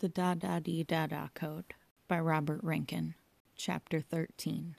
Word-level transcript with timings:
The 0.00 0.08
Da 0.08 0.32
Da 0.32 0.60
Dee 0.60 0.82
Da 0.82 1.06
Da 1.08 1.28
Code 1.34 1.74
by 2.08 2.18
Robert 2.20 2.60
Rankin. 2.62 3.16
Chapter 3.54 4.00
13. 4.00 4.76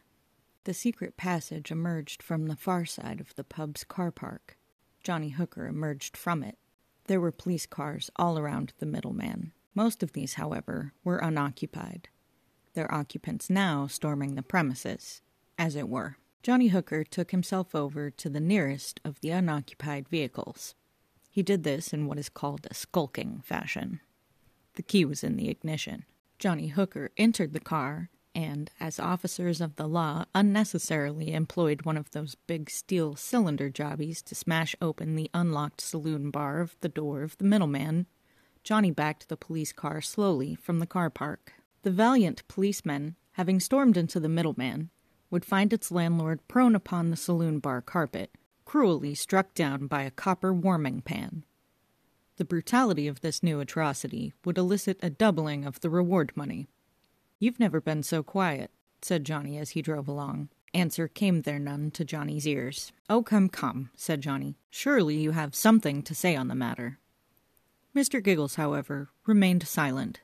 The 0.64 0.74
secret 0.74 1.16
passage 1.16 1.70
emerged 1.70 2.24
from 2.24 2.48
the 2.48 2.56
far 2.56 2.86
side 2.86 3.22
of 3.22 3.36
the 3.36 3.44
pub's 3.44 3.84
car 3.84 4.10
park. 4.10 4.58
Johnny 5.04 5.30
Hooker 5.30 5.68
emerged 5.68 6.18
from 6.18 6.42
it. 6.42 6.58
There 7.06 7.22
were 7.22 7.32
police 7.32 7.68
cars 7.68 8.10
all 8.16 8.40
around 8.40 8.74
the 8.80 8.88
middleman. 8.88 9.52
Most 9.76 10.02
of 10.02 10.14
these, 10.14 10.34
however, 10.34 10.94
were 11.04 11.20
unoccupied, 11.20 12.10
their 12.74 12.92
occupants 12.92 13.48
now 13.48 13.86
storming 13.86 14.34
the 14.34 14.42
premises, 14.42 15.22
as 15.56 15.76
it 15.76 15.88
were. 15.88 16.18
Johnny 16.42 16.70
Hooker 16.70 17.04
took 17.04 17.30
himself 17.30 17.76
over 17.76 18.10
to 18.10 18.28
the 18.28 18.40
nearest 18.40 19.00
of 19.06 19.22
the 19.22 19.30
unoccupied 19.30 20.10
vehicles. 20.10 20.74
He 21.30 21.44
did 21.44 21.64
this 21.64 21.94
in 21.94 22.08
what 22.08 22.18
is 22.18 22.28
called 22.28 22.66
a 22.66 22.74
skulking 22.74 23.42
fashion. 23.46 24.00
The 24.76 24.84
key 24.84 25.06
was 25.06 25.24
in 25.24 25.36
the 25.36 25.50
ignition. 25.50 26.06
Johnny 26.40 26.70
Hooker 26.70 27.12
entered 27.18 27.54
the 27.54 27.60
car 27.60 28.10
and, 28.34 28.72
as 28.80 29.00
officers 29.00 29.60
of 29.60 29.76
the 29.76 29.88
law, 29.88 30.26
unnecessarily 30.34 31.34
employed 31.34 31.84
one 31.84 31.98
of 31.98 32.12
those 32.12 32.36
big 32.48 32.70
steel 32.70 33.16
cylinder 33.16 33.70
jobbies 33.70 34.22
to 34.24 34.36
smash 34.36 34.76
open 34.82 35.16
the 35.16 35.30
unlocked 35.34 35.82
saloon 35.82 36.32
bar 36.32 36.62
of 36.62 36.78
the 36.80 36.90
door 36.90 37.24
of 37.24 37.38
the 37.38 37.44
middleman. 37.44 38.08
Johnny 38.64 38.92
backed 38.92 39.28
the 39.28 39.38
police 39.38 39.74
car 39.74 40.02
slowly 40.02 40.56
from 40.56 40.80
the 40.80 40.88
car 40.88 41.10
park. 41.10 41.54
The 41.84 41.92
valiant 41.92 42.48
policemen, 42.48 43.16
having 43.34 43.60
stormed 43.60 43.98
into 43.98 44.20
the 44.20 44.30
middleman, 44.30 44.90
would 45.30 45.46
find 45.46 45.74
its 45.74 45.92
landlord 45.92 46.48
prone 46.48 46.76
upon 46.76 47.10
the 47.10 47.18
saloon 47.18 47.60
bar 47.60 47.82
carpet, 47.82 48.32
cruelly 48.66 49.16
struck 49.16 49.54
down 49.54 49.88
by 49.88 50.04
a 50.04 50.12
copper 50.12 50.54
warming 50.54 51.02
pan. 51.02 51.44
The 52.42 52.46
brutality 52.46 53.06
of 53.06 53.22
this 53.22 53.44
new 53.44 53.60
atrocity 53.60 54.34
would 54.44 54.58
elicit 54.58 54.98
a 55.04 55.12
doubling 55.12 55.64
of 55.64 55.80
the 55.82 55.92
reward 55.92 56.36
money. 56.36 56.68
You've 57.38 57.60
never 57.60 57.80
been 57.80 58.02
so 58.02 58.24
quiet, 58.24 58.72
said 59.00 59.26
Johnny 59.26 59.60
as 59.60 59.70
he 59.70 59.84
drove 59.84 60.08
along. 60.08 60.50
Answer 60.74 61.08
came 61.08 61.44
there 61.44 61.60
none 61.60 61.92
to 61.92 62.04
Johnny's 62.04 62.48
ears. 62.48 62.94
Oh, 63.08 63.22
come, 63.22 63.48
come, 63.48 63.92
said 63.96 64.22
Johnny. 64.22 64.58
Surely 64.72 65.18
you 65.18 65.34
have 65.34 65.54
something 65.54 66.02
to 66.02 66.16
say 66.16 66.36
on 66.36 66.48
the 66.48 66.56
matter. 66.56 66.98
Mr. 67.96 68.24
Giggles, 68.24 68.56
however, 68.56 69.12
remained 69.28 69.68
silent, 69.68 70.22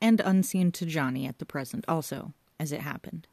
and 0.00 0.18
unseen 0.20 0.72
to 0.72 0.86
Johnny 0.86 1.26
at 1.26 1.40
the 1.40 1.44
present 1.44 1.84
also, 1.86 2.32
as 2.58 2.72
it 2.72 2.80
happened. 2.80 3.26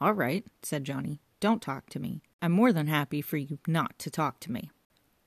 All 0.00 0.14
right, 0.14 0.46
said 0.62 0.84
Johnny. 0.84 1.20
Don't 1.40 1.60
talk 1.60 1.90
to 1.90 1.98
me. 1.98 2.22
I'm 2.40 2.52
more 2.52 2.72
than 2.72 2.86
happy 2.86 3.20
for 3.20 3.38
you 3.38 3.58
not 3.66 3.98
to 3.98 4.08
talk 4.08 4.38
to 4.38 4.52
me. 4.52 4.70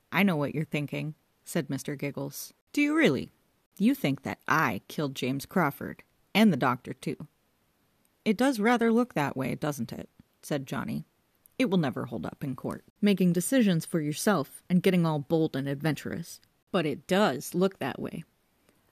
I 0.09 0.23
know 0.23 0.37
what 0.37 0.55
you're 0.55 0.63
thinking, 0.63 1.15
said 1.45 1.69
Mr. 1.69 1.97
Giggles. 1.97 2.53
Do 2.73 2.81
you 2.81 2.95
really? 2.95 3.31
You 3.77 3.95
think 3.95 4.23
that 4.23 4.39
I 4.47 4.81
killed 4.87 5.15
James 5.15 5.45
Crawford, 5.45 6.03
and 6.33 6.51
the 6.51 6.57
doctor, 6.57 6.93
too. 6.93 7.27
It 8.25 8.37
does 8.37 8.59
rather 8.59 8.91
look 8.91 9.13
that 9.13 9.37
way, 9.37 9.55
doesn't 9.55 9.93
it? 9.93 10.09
said 10.41 10.67
Johnny. 10.67 11.05
It 11.57 11.69
will 11.69 11.77
never 11.77 12.05
hold 12.05 12.25
up 12.25 12.43
in 12.43 12.55
court, 12.55 12.83
making 13.01 13.33
decisions 13.33 13.85
for 13.85 14.01
yourself 14.01 14.61
and 14.69 14.83
getting 14.83 15.05
all 15.05 15.19
bold 15.19 15.55
and 15.55 15.69
adventurous. 15.69 16.41
But 16.71 16.85
it 16.85 17.07
does 17.07 17.55
look 17.55 17.79
that 17.79 17.99
way. 17.99 18.23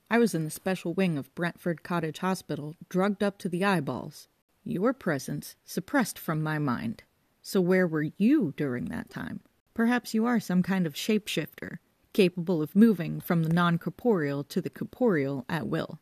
I 0.10 0.18
was 0.18 0.34
in 0.36 0.46
the 0.46 0.52
special 0.52 0.94
wing 0.94 1.18
of 1.18 1.34
Brentford 1.36 1.84
Cottage 1.84 2.20
Hospital, 2.20 2.76
drugged 2.88 3.24
up 3.24 3.38
to 3.40 3.50
the 3.50 3.66
eyeballs. 3.66 4.28
Your 4.64 4.94
presence 4.94 5.56
suppressed 5.66 6.18
from 6.18 6.42
my 6.42 6.60
mind. 6.60 7.04
So 7.42 7.60
where 7.60 7.88
were 7.88 8.08
you 8.18 8.54
during 8.56 8.86
that 8.86 9.10
time? 9.10 9.42
Perhaps 9.74 10.14
you 10.14 10.26
are 10.26 10.40
some 10.40 10.64
kind 10.64 10.86
of 10.86 10.94
shapeshifter, 10.94 11.80
capable 12.14 12.62
of 12.62 12.76
moving 12.76 13.20
from 13.20 13.44
the 13.44 13.54
non 13.54 13.78
corporeal 13.78 14.44
to 14.46 14.62
the 14.62 14.70
corporeal 14.70 15.46
at 15.50 15.68
will. 15.68 16.00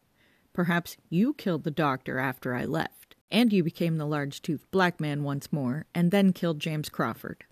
Perhaps 0.54 0.98
you 1.10 1.34
killed 1.34 1.64
the 1.64 1.72
doctor 1.72 2.20
after 2.20 2.54
I 2.54 2.66
left, 2.66 3.16
and 3.32 3.54
you 3.54 3.64
became 3.64 3.98
the 3.98 4.06
large 4.06 4.42
toothed 4.42 4.70
black 4.72 5.00
man 5.00 5.24
once 5.24 5.52
more, 5.52 5.86
and 5.96 6.12
then 6.12 6.34
killed 6.34 6.60
James 6.60 6.90
Crawford. 6.90 7.46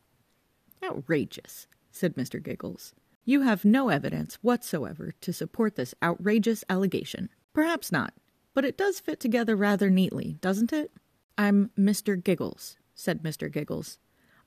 Outrageous, 0.84 1.68
said 1.92 2.16
Mr. 2.16 2.42
Giggles. 2.44 2.94
You 3.24 3.42
have 3.42 3.64
no 3.64 3.90
evidence 3.90 4.36
whatsoever 4.42 5.14
to 5.22 5.34
support 5.34 5.76
this 5.76 5.96
outrageous 6.04 6.64
allegation. 6.70 7.30
Perhaps 7.54 7.92
not, 7.92 8.14
but 8.54 8.66
it 8.66 8.78
does 8.78 9.00
fit 9.00 9.20
together 9.20 9.56
rather 9.56 9.90
neatly, 9.90 10.34
doesn't 10.42 10.74
it? 10.74 10.92
I'm 11.38 11.72
Mr. 11.78 12.22
Giggles, 12.22 12.76
said 12.96 13.24
Mr. 13.24 13.52
Giggles. 13.52 14.00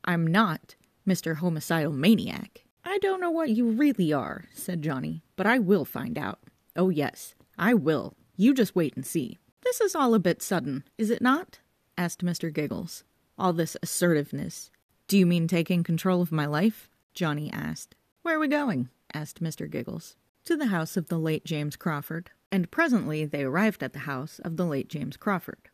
I'm 0.04 0.26
not 0.26 0.74
Mr. 1.06 1.36
Homicidal 1.36 1.92
Maniac. 1.92 2.64
I 2.84 2.98
don't 2.98 3.20
know 3.20 3.30
what 3.30 3.50
you 3.50 3.70
really 3.70 4.12
are, 4.12 4.46
said 4.52 4.82
Johnny, 4.82 5.22
but 5.36 5.46
I 5.46 5.58
will 5.58 5.84
find 5.84 6.18
out. 6.18 6.40
Oh, 6.74 6.88
yes, 6.88 7.34
I 7.58 7.74
will. 7.74 8.14
You 8.36 8.54
just 8.54 8.74
wait 8.74 8.96
and 8.96 9.06
see. 9.06 9.38
This 9.62 9.80
is 9.80 9.94
all 9.94 10.14
a 10.14 10.18
bit 10.18 10.42
sudden, 10.42 10.84
is 10.98 11.10
it 11.10 11.22
not? 11.22 11.60
asked 11.96 12.24
Mr. 12.24 12.52
Giggles. 12.52 13.04
All 13.38 13.52
this 13.52 13.76
assertiveness. 13.82 14.70
Do 15.06 15.16
you 15.16 15.26
mean 15.26 15.46
taking 15.46 15.84
control 15.84 16.22
of 16.22 16.32
my 16.32 16.46
life? 16.46 16.88
Johnny 17.14 17.52
asked. 17.52 17.94
Where 18.22 18.36
are 18.36 18.40
we 18.40 18.48
going? 18.48 18.88
asked 19.14 19.42
Mr. 19.42 19.70
Giggles. 19.70 20.16
To 20.46 20.56
the 20.56 20.66
house 20.66 20.96
of 20.96 21.08
the 21.08 21.18
late 21.18 21.44
James 21.44 21.76
Crawford. 21.76 22.30
And 22.50 22.70
presently 22.70 23.24
they 23.24 23.44
arrived 23.44 23.82
at 23.82 23.92
the 23.92 24.00
house 24.00 24.40
of 24.44 24.56
the 24.56 24.66
late 24.66 24.88
James 24.88 25.16
Crawford. 25.16 25.70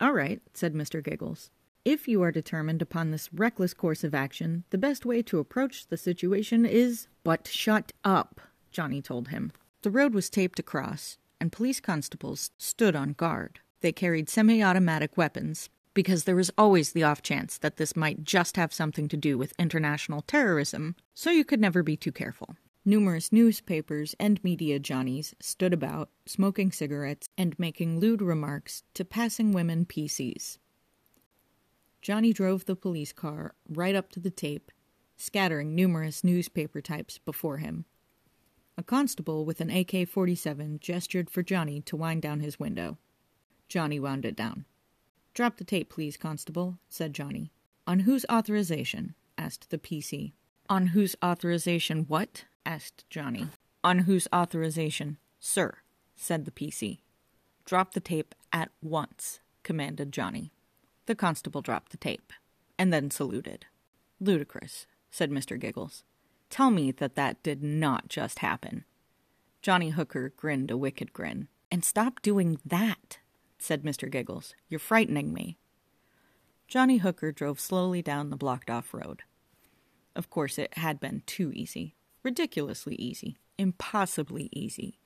All 0.00 0.12
right, 0.12 0.42
said 0.52 0.74
Mr. 0.74 1.02
Giggles. 1.02 1.50
If 1.84 2.06
you 2.06 2.22
are 2.22 2.30
determined 2.30 2.80
upon 2.80 3.10
this 3.10 3.28
reckless 3.32 3.74
course 3.74 4.04
of 4.04 4.14
action, 4.14 4.62
the 4.70 4.78
best 4.78 5.04
way 5.04 5.20
to 5.22 5.40
approach 5.40 5.88
the 5.88 5.96
situation 5.96 6.64
is. 6.64 7.08
But 7.24 7.48
shut 7.48 7.90
up, 8.04 8.40
Johnny 8.70 9.02
told 9.02 9.28
him. 9.28 9.50
The 9.82 9.90
road 9.90 10.14
was 10.14 10.30
taped 10.30 10.60
across, 10.60 11.18
and 11.40 11.50
police 11.50 11.80
constables 11.80 12.52
stood 12.56 12.94
on 12.94 13.14
guard. 13.14 13.58
They 13.80 13.90
carried 13.90 14.30
semi 14.30 14.62
automatic 14.62 15.16
weapons, 15.16 15.70
because 15.92 16.22
there 16.22 16.36
was 16.36 16.52
always 16.56 16.92
the 16.92 17.02
off 17.02 17.20
chance 17.20 17.58
that 17.58 17.78
this 17.78 17.96
might 17.96 18.22
just 18.22 18.56
have 18.56 18.72
something 18.72 19.08
to 19.08 19.16
do 19.16 19.36
with 19.36 19.52
international 19.58 20.22
terrorism, 20.22 20.94
so 21.14 21.32
you 21.32 21.44
could 21.44 21.60
never 21.60 21.82
be 21.82 21.96
too 21.96 22.12
careful. 22.12 22.54
Numerous 22.84 23.32
newspapers 23.32 24.14
and 24.20 24.42
media 24.44 24.78
johnnies 24.78 25.34
stood 25.40 25.72
about, 25.72 26.10
smoking 26.26 26.70
cigarettes 26.70 27.28
and 27.36 27.58
making 27.58 27.98
lewd 27.98 28.22
remarks 28.22 28.84
to 28.94 29.04
passing 29.04 29.52
women 29.52 29.84
PCs. 29.84 30.58
Johnny 32.02 32.32
drove 32.32 32.64
the 32.64 32.74
police 32.74 33.12
car 33.12 33.54
right 33.68 33.94
up 33.94 34.10
to 34.10 34.20
the 34.20 34.30
tape, 34.30 34.72
scattering 35.16 35.72
numerous 35.72 36.24
newspaper 36.24 36.80
types 36.80 37.18
before 37.18 37.58
him. 37.58 37.84
A 38.76 38.82
constable 38.82 39.44
with 39.44 39.60
an 39.60 39.70
AK 39.70 40.08
47 40.08 40.80
gestured 40.80 41.30
for 41.30 41.44
Johnny 41.44 41.80
to 41.82 41.96
wind 41.96 42.20
down 42.22 42.40
his 42.40 42.58
window. 42.58 42.98
Johnny 43.68 44.00
wound 44.00 44.24
it 44.24 44.34
down. 44.34 44.64
Drop 45.32 45.58
the 45.58 45.64
tape, 45.64 45.90
please, 45.90 46.16
Constable, 46.16 46.78
said 46.88 47.14
Johnny. 47.14 47.52
On 47.86 48.00
whose 48.00 48.26
authorization? 48.30 49.14
asked 49.38 49.70
the 49.70 49.78
PC. 49.78 50.32
On 50.68 50.88
whose 50.88 51.14
authorization 51.24 52.06
what? 52.08 52.46
asked 52.66 53.08
Johnny. 53.10 53.48
On 53.84 54.00
whose 54.00 54.26
authorization? 54.34 55.18
Sir, 55.38 55.78
said 56.16 56.44
the 56.44 56.50
PC. 56.50 56.98
Drop 57.64 57.94
the 57.94 58.00
tape 58.00 58.34
at 58.52 58.70
once, 58.82 59.38
commanded 59.62 60.12
Johnny. 60.12 60.52
The 61.06 61.14
constable 61.14 61.62
dropped 61.62 61.92
the 61.92 61.98
tape, 61.98 62.32
and 62.78 62.92
then 62.92 63.10
saluted. 63.10 63.66
Ludicrous, 64.20 64.86
said 65.10 65.30
Mr. 65.30 65.58
Giggles. 65.58 66.04
Tell 66.50 66.70
me 66.70 66.92
that 66.92 67.14
that 67.16 67.42
did 67.42 67.62
not 67.62 68.08
just 68.08 68.40
happen. 68.40 68.84
Johnny 69.62 69.90
Hooker 69.90 70.32
grinned 70.36 70.70
a 70.70 70.76
wicked 70.76 71.12
grin. 71.12 71.48
And 71.72 71.86
stop 71.86 72.20
doing 72.20 72.58
that, 72.66 73.18
said 73.58 73.82
Mr. 73.82 74.10
Giggles. 74.10 74.54
You're 74.68 74.78
frightening 74.78 75.32
me. 75.32 75.56
Johnny 76.68 76.98
Hooker 76.98 77.32
drove 77.32 77.58
slowly 77.58 78.02
down 78.02 78.28
the 78.28 78.36
blocked 78.36 78.68
off 78.68 78.92
road. 78.92 79.22
Of 80.14 80.28
course, 80.28 80.58
it 80.58 80.76
had 80.76 81.00
been 81.00 81.22
too 81.24 81.50
easy. 81.54 81.94
Ridiculously 82.22 82.94
easy. 82.96 83.38
Impossibly 83.56 84.50
easy. 84.52 84.98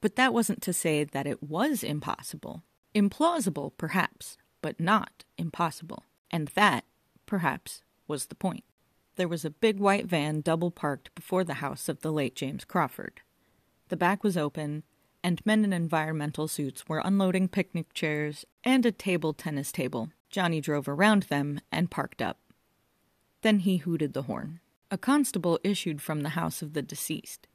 But 0.00 0.16
that 0.16 0.34
wasn't 0.34 0.62
to 0.62 0.72
say 0.72 1.04
that 1.04 1.28
it 1.28 1.44
was 1.44 1.84
impossible. 1.84 2.64
Implausible, 2.92 3.70
perhaps, 3.78 4.36
but 4.62 4.80
not 4.80 5.24
impossible. 5.38 6.04
And 6.30 6.48
that, 6.48 6.84
perhaps, 7.26 7.82
was 8.06 8.26
the 8.26 8.34
point. 8.34 8.64
There 9.16 9.28
was 9.28 9.44
a 9.44 9.50
big 9.50 9.78
white 9.78 10.06
van 10.06 10.40
double 10.40 10.70
parked 10.70 11.14
before 11.14 11.44
the 11.44 11.54
house 11.54 11.88
of 11.88 12.00
the 12.00 12.12
late 12.12 12.34
James 12.34 12.64
Crawford. 12.64 13.20
The 13.88 13.96
back 13.96 14.24
was 14.24 14.36
open, 14.36 14.84
and 15.22 15.44
men 15.44 15.64
in 15.64 15.72
environmental 15.72 16.48
suits 16.48 16.88
were 16.88 17.02
unloading 17.04 17.48
picnic 17.48 17.92
chairs 17.92 18.44
and 18.64 18.86
a 18.86 18.92
table 18.92 19.34
tennis 19.34 19.72
table. 19.72 20.10
Johnny 20.30 20.60
drove 20.60 20.88
around 20.88 21.24
them 21.24 21.60
and 21.70 21.90
parked 21.90 22.22
up. 22.22 22.38
Then 23.42 23.60
he 23.60 23.78
hooted 23.78 24.12
the 24.12 24.22
horn. 24.22 24.60
A 24.90 24.98
constable 24.98 25.58
issued 25.62 26.00
from 26.00 26.20
the 26.20 26.30
house 26.30 26.62
of 26.62 26.72
the 26.72 26.82
deceased. 26.82 27.46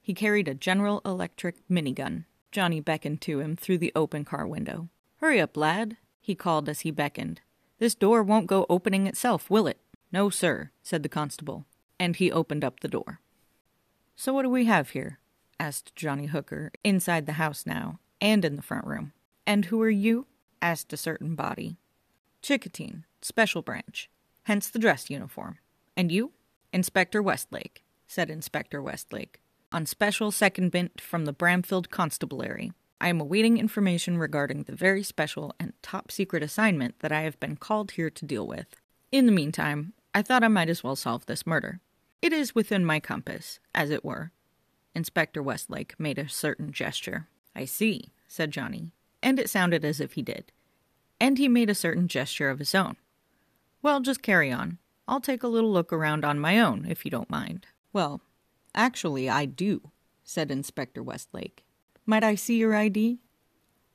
He 0.00 0.14
carried 0.14 0.48
a 0.48 0.54
General 0.54 1.00
Electric 1.04 1.56
minigun. 1.68 2.24
Johnny 2.50 2.80
beckoned 2.80 3.20
to 3.22 3.40
him 3.40 3.56
through 3.56 3.78
the 3.78 3.92
open 3.94 4.24
car 4.24 4.46
window. 4.46 4.88
Hurry 5.16 5.40
up, 5.40 5.56
lad, 5.56 5.96
he 6.22 6.34
called 6.34 6.68
as 6.68 6.80
he 6.80 6.90
beckoned. 6.90 7.42
This 7.78 7.94
door 7.94 8.22
won't 8.22 8.46
go 8.46 8.64
opening 8.70 9.06
itself, 9.06 9.50
will 9.50 9.66
it? 9.66 9.78
No, 10.12 10.30
sir, 10.30 10.70
said 10.82 11.02
the 11.02 11.08
constable, 11.08 11.66
and 11.98 12.16
he 12.16 12.30
opened 12.32 12.64
up 12.64 12.80
the 12.80 12.88
door. 12.88 13.20
So 14.16 14.32
what 14.32 14.42
do 14.42 14.48
we 14.48 14.66
have 14.66 14.90
here? 14.90 15.18
asked 15.58 15.94
Johnny 15.96 16.26
Hooker, 16.26 16.70
inside 16.84 17.26
the 17.26 17.32
house 17.32 17.66
now, 17.66 17.98
and 18.20 18.44
in 18.44 18.56
the 18.56 18.62
front 18.62 18.86
room. 18.86 19.12
And 19.46 19.66
who 19.66 19.82
are 19.82 19.90
you? 19.90 20.26
asked 20.62 20.92
a 20.92 20.96
certain 20.96 21.34
body. 21.34 21.76
Chickatine, 22.42 23.02
Special 23.20 23.62
Branch, 23.62 24.08
hence 24.44 24.68
the 24.68 24.78
dress 24.78 25.10
uniform. 25.10 25.58
And 25.96 26.12
you? 26.12 26.32
Inspector 26.72 27.20
Westlake, 27.20 27.82
said 28.06 28.30
Inspector 28.30 28.80
Westlake, 28.80 29.40
on 29.72 29.86
special 29.86 30.30
second 30.30 30.70
bint 30.70 31.00
from 31.00 31.24
the 31.24 31.34
Bramfield 31.34 31.90
Constabulary. 31.90 32.72
I 33.02 33.08
am 33.08 33.20
awaiting 33.20 33.58
information 33.58 34.16
regarding 34.16 34.62
the 34.62 34.76
very 34.76 35.02
special 35.02 35.56
and 35.58 35.72
top 35.82 36.12
secret 36.12 36.40
assignment 36.40 37.00
that 37.00 37.10
I 37.10 37.22
have 37.22 37.40
been 37.40 37.56
called 37.56 37.90
here 37.90 38.10
to 38.10 38.24
deal 38.24 38.46
with. 38.46 38.76
In 39.10 39.26
the 39.26 39.32
meantime, 39.32 39.92
I 40.14 40.22
thought 40.22 40.44
I 40.44 40.48
might 40.48 40.68
as 40.68 40.84
well 40.84 40.94
solve 40.94 41.26
this 41.26 41.44
murder. 41.44 41.80
It 42.22 42.32
is 42.32 42.54
within 42.54 42.84
my 42.84 43.00
compass, 43.00 43.58
as 43.74 43.90
it 43.90 44.04
were. 44.04 44.30
Inspector 44.94 45.42
Westlake 45.42 45.98
made 45.98 46.16
a 46.16 46.28
certain 46.28 46.70
gesture. 46.70 47.26
I 47.56 47.64
see, 47.64 48.12
said 48.28 48.52
Johnny, 48.52 48.92
and 49.20 49.40
it 49.40 49.50
sounded 49.50 49.84
as 49.84 50.00
if 50.00 50.12
he 50.12 50.22
did. 50.22 50.52
And 51.18 51.38
he 51.38 51.48
made 51.48 51.70
a 51.70 51.74
certain 51.74 52.06
gesture 52.06 52.50
of 52.50 52.60
his 52.60 52.72
own. 52.72 52.94
Well, 53.82 53.98
just 53.98 54.22
carry 54.22 54.52
on. 54.52 54.78
I'll 55.08 55.20
take 55.20 55.42
a 55.42 55.48
little 55.48 55.72
look 55.72 55.92
around 55.92 56.24
on 56.24 56.38
my 56.38 56.60
own, 56.60 56.86
if 56.88 57.04
you 57.04 57.10
don't 57.10 57.28
mind. 57.28 57.66
Well, 57.92 58.20
actually, 58.76 59.28
I 59.28 59.46
do, 59.46 59.90
said 60.22 60.52
Inspector 60.52 61.02
Westlake. 61.02 61.64
Might 62.04 62.24
I 62.24 62.34
see 62.34 62.58
your 62.58 62.74
ID? 62.74 63.20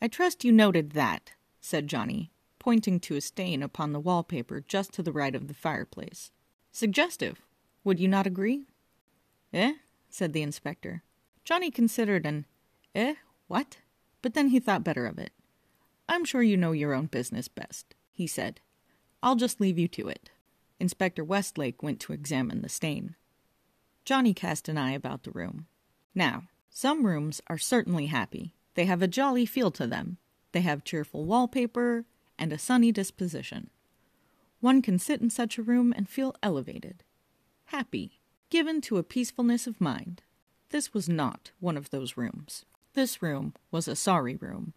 I 0.01 0.07
trust 0.07 0.45
you 0.45 0.51
noted 0.51 0.91
that, 0.91 1.31
said 1.59 1.87
Johnny, 1.87 2.31
pointing 2.59 2.99
to 3.01 3.15
a 3.15 3.21
stain 3.21 3.61
upon 3.61 3.91
the 3.91 3.99
wallpaper 3.99 4.61
just 4.61 4.93
to 4.93 5.03
the 5.03 5.11
right 5.11 5.35
of 5.35 5.47
the 5.47 5.53
fireplace. 5.53 6.31
Suggestive. 6.71 7.41
Would 7.83 7.99
you 7.99 8.07
not 8.07 8.27
agree? 8.27 8.67
Eh? 9.53 9.73
said 10.09 10.33
the 10.33 10.41
inspector. 10.41 11.03
Johnny 11.43 11.71
considered 11.71 12.25
an 12.25 12.45
eh? 12.95 13.15
What? 13.47 13.77
But 14.21 14.33
then 14.33 14.49
he 14.49 14.59
thought 14.59 14.83
better 14.83 15.05
of 15.05 15.17
it. 15.17 15.31
I'm 16.09 16.25
sure 16.25 16.43
you 16.43 16.57
know 16.57 16.71
your 16.71 16.93
own 16.93 17.07
business 17.07 17.47
best, 17.47 17.95
he 18.11 18.27
said. 18.27 18.61
I'll 19.21 19.35
just 19.35 19.59
leave 19.59 19.77
you 19.77 19.87
to 19.89 20.07
it. 20.07 20.29
Inspector 20.79 21.23
Westlake 21.23 21.81
went 21.83 21.99
to 22.01 22.13
examine 22.13 22.61
the 22.61 22.69
stain. 22.69 23.15
Johnny 24.05 24.33
cast 24.33 24.69
an 24.69 24.77
eye 24.77 24.91
about 24.91 25.23
the 25.23 25.31
room. 25.31 25.67
Now, 26.15 26.43
some 26.77 27.07
rooms 27.07 27.41
are 27.47 27.57
certainly 27.57 28.05
happy. 28.05 28.53
They 28.75 28.85
have 28.85 29.01
a 29.01 29.07
jolly 29.07 29.47
feel 29.47 29.71
to 29.71 29.87
them. 29.87 30.17
They 30.51 30.61
have 30.61 30.83
cheerful 30.83 31.25
wallpaper, 31.25 32.05
and 32.37 32.53
a 32.53 32.59
sunny 32.59 32.91
disposition. 32.91 33.71
One 34.59 34.83
can 34.83 34.99
sit 34.99 35.19
in 35.19 35.31
such 35.31 35.57
a 35.57 35.63
room 35.63 35.91
and 35.97 36.07
feel 36.07 36.35
elevated, 36.43 37.03
happy, 37.65 38.19
given 38.51 38.79
to 38.81 38.97
a 38.97 39.03
peacefulness 39.03 39.65
of 39.65 39.81
mind. 39.81 40.21
This 40.69 40.93
was 40.93 41.09
not 41.09 41.49
one 41.59 41.77
of 41.77 41.89
those 41.89 42.15
rooms. 42.15 42.63
This 42.93 43.23
room 43.23 43.55
was 43.71 43.87
a 43.87 43.95
sorry 43.95 44.35
room, 44.35 44.73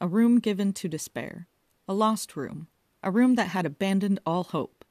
a 0.00 0.08
room 0.08 0.38
given 0.38 0.72
to 0.72 0.88
despair, 0.88 1.48
a 1.86 1.92
lost 1.92 2.34
room, 2.34 2.68
a 3.02 3.10
room 3.10 3.34
that 3.34 3.48
had 3.48 3.66
abandoned 3.66 4.20
all 4.24 4.44
hope, 4.44 4.86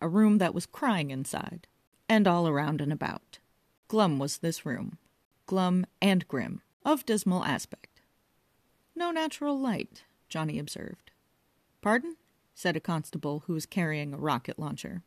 a 0.00 0.08
room 0.08 0.38
that 0.38 0.54
was 0.54 0.66
crying 0.66 1.12
inside, 1.12 1.68
and 2.08 2.26
all 2.26 2.48
around 2.48 2.80
and 2.80 2.92
about. 2.92 3.38
Glum 3.86 4.18
was 4.18 4.38
this 4.38 4.66
room, 4.66 4.98
glum 5.46 5.86
and 6.00 6.26
grim, 6.28 6.60
of 6.84 7.06
dismal 7.06 7.44
aspect. 7.44 8.00
No 8.94 9.10
natural 9.10 9.58
light, 9.58 10.04
Johnny 10.28 10.58
observed. 10.58 11.10
Pardon? 11.80 12.16
said 12.54 12.76
a 12.76 12.80
constable 12.80 13.44
who 13.46 13.52
was 13.52 13.66
carrying 13.66 14.14
a 14.14 14.18
rocket 14.18 14.58
launcher. 14.58 15.02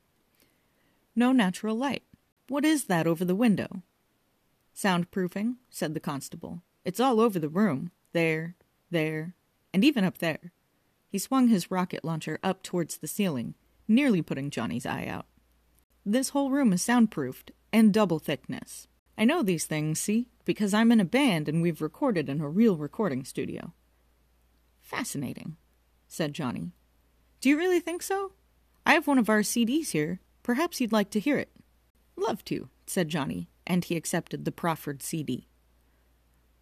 No 1.15 1.31
natural 1.31 1.75
light. 1.75 2.03
What 2.49 2.65
is 2.65 2.85
that 2.85 3.07
over 3.07 3.25
the 3.25 3.35
window? 3.35 3.81
Soundproofing, 4.75 5.55
said 5.69 5.93
the 5.93 5.99
constable. 5.99 6.61
It's 6.85 6.99
all 6.99 7.19
over 7.19 7.39
the 7.39 7.49
room. 7.49 7.91
There, 8.13 8.55
there, 8.91 9.33
and 9.73 9.83
even 9.83 10.03
up 10.03 10.19
there. 10.19 10.51
He 11.09 11.17
swung 11.17 11.47
his 11.47 11.71
rocket 11.71 12.03
launcher 12.03 12.39
up 12.43 12.63
towards 12.63 12.97
the 12.97 13.07
ceiling, 13.07 13.55
nearly 13.87 14.21
putting 14.21 14.49
Johnny's 14.49 14.85
eye 14.85 15.05
out. 15.05 15.25
This 16.05 16.29
whole 16.29 16.51
room 16.51 16.73
is 16.73 16.81
soundproofed, 16.81 17.51
and 17.73 17.93
double 17.93 18.19
thickness. 18.19 18.87
I 19.17 19.25
know 19.25 19.41
these 19.41 19.65
things, 19.65 19.99
see, 19.99 20.27
because 20.45 20.73
I'm 20.73 20.91
in 20.91 20.99
a 20.99 21.05
band 21.05 21.49
and 21.49 21.61
we've 21.61 21.81
recorded 21.81 22.29
in 22.29 22.39
a 22.39 22.49
real 22.49 22.77
recording 22.77 23.23
studio. 23.23 23.73
Fascinating, 24.81 25.57
said 26.07 26.33
Johnny. 26.33 26.71
Do 27.41 27.49
you 27.49 27.57
really 27.57 27.79
think 27.79 28.03
so? 28.03 28.33
I 28.85 28.93
have 28.93 29.07
one 29.07 29.17
of 29.17 29.29
our 29.29 29.41
CDs 29.41 29.89
here. 29.89 30.19
Perhaps 30.43 30.79
you'd 30.79 30.91
like 30.91 31.09
to 31.11 31.19
hear 31.19 31.37
it. 31.37 31.51
Love 32.15 32.45
to, 32.45 32.69
said 32.85 33.09
Johnny, 33.09 33.49
and 33.65 33.83
he 33.83 33.97
accepted 33.97 34.45
the 34.45 34.51
proffered 34.51 35.03
CD. 35.03 35.47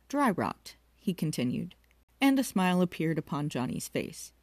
Dry 0.07 0.31
rot, 0.31 0.75
he 0.95 1.13
continued, 1.13 1.75
and 2.21 2.39
a 2.39 2.43
smile 2.43 2.81
appeared 2.81 3.17
upon 3.17 3.49
Johnny's 3.49 3.87
face. 3.87 4.33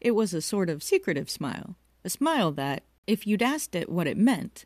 It 0.00 0.12
was 0.12 0.34
a 0.34 0.42
sort 0.42 0.70
of 0.70 0.82
secretive 0.82 1.30
smile, 1.30 1.76
a 2.04 2.10
smile 2.10 2.52
that, 2.52 2.84
if 3.06 3.26
you'd 3.26 3.42
asked 3.42 3.74
it 3.74 3.88
what 3.88 4.06
it 4.06 4.16
meant, 4.16 4.64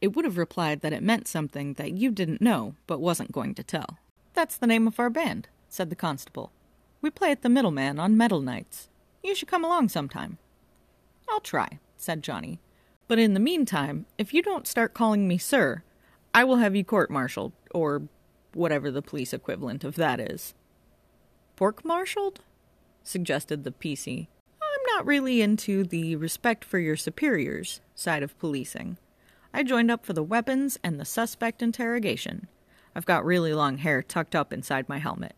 it 0.00 0.16
would 0.16 0.24
have 0.24 0.38
replied 0.38 0.80
that 0.80 0.92
it 0.92 1.02
meant 1.02 1.28
something 1.28 1.74
that 1.74 1.92
you 1.92 2.10
didn't 2.10 2.40
know 2.40 2.74
but 2.86 3.00
wasn't 3.00 3.32
going 3.32 3.54
to 3.54 3.62
tell. 3.62 3.98
That's 4.34 4.56
the 4.56 4.66
name 4.66 4.86
of 4.86 4.98
our 4.98 5.10
band, 5.10 5.48
said 5.68 5.90
the 5.90 5.96
constable. 5.96 6.52
We 7.02 7.10
play 7.10 7.30
at 7.30 7.42
the 7.42 7.48
Middleman 7.48 7.98
on 7.98 8.16
metal 8.16 8.40
nights. 8.40 8.88
You 9.22 9.34
should 9.34 9.48
come 9.48 9.64
along 9.64 9.88
sometime. 9.88 10.38
I'll 11.28 11.40
try, 11.40 11.78
said 11.96 12.22
Johnny. 12.22 12.60
But 13.08 13.18
in 13.18 13.34
the 13.34 13.40
meantime, 13.40 14.06
if 14.18 14.32
you 14.32 14.42
don't 14.42 14.66
start 14.66 14.94
calling 14.94 15.26
me 15.26 15.36
sir, 15.36 15.82
I 16.32 16.44
will 16.44 16.56
have 16.56 16.76
you 16.76 16.84
court 16.84 17.10
martialed, 17.10 17.52
or 17.72 18.02
whatever 18.54 18.90
the 18.90 19.02
police 19.02 19.32
equivalent 19.32 19.84
of 19.84 19.96
that 19.96 20.20
is. 20.20 20.54
Pork 21.56 21.84
martialed? 21.84 22.40
suggested 23.02 23.64
the 23.64 23.72
PC. 23.72 24.28
I'm 24.62 24.96
not 24.96 25.06
really 25.06 25.42
into 25.42 25.84
the 25.84 26.16
respect 26.16 26.64
for 26.64 26.78
your 26.78 26.96
superiors 26.96 27.80
side 27.94 28.22
of 28.22 28.38
policing. 28.38 28.96
I 29.52 29.62
joined 29.62 29.90
up 29.90 30.06
for 30.06 30.12
the 30.12 30.22
weapons 30.22 30.78
and 30.82 30.98
the 30.98 31.04
suspect 31.04 31.62
interrogation. 31.62 32.48
I've 32.94 33.06
got 33.06 33.24
really 33.24 33.52
long 33.52 33.78
hair 33.78 34.02
tucked 34.02 34.34
up 34.34 34.52
inside 34.52 34.88
my 34.88 34.98
helmet. 34.98 35.34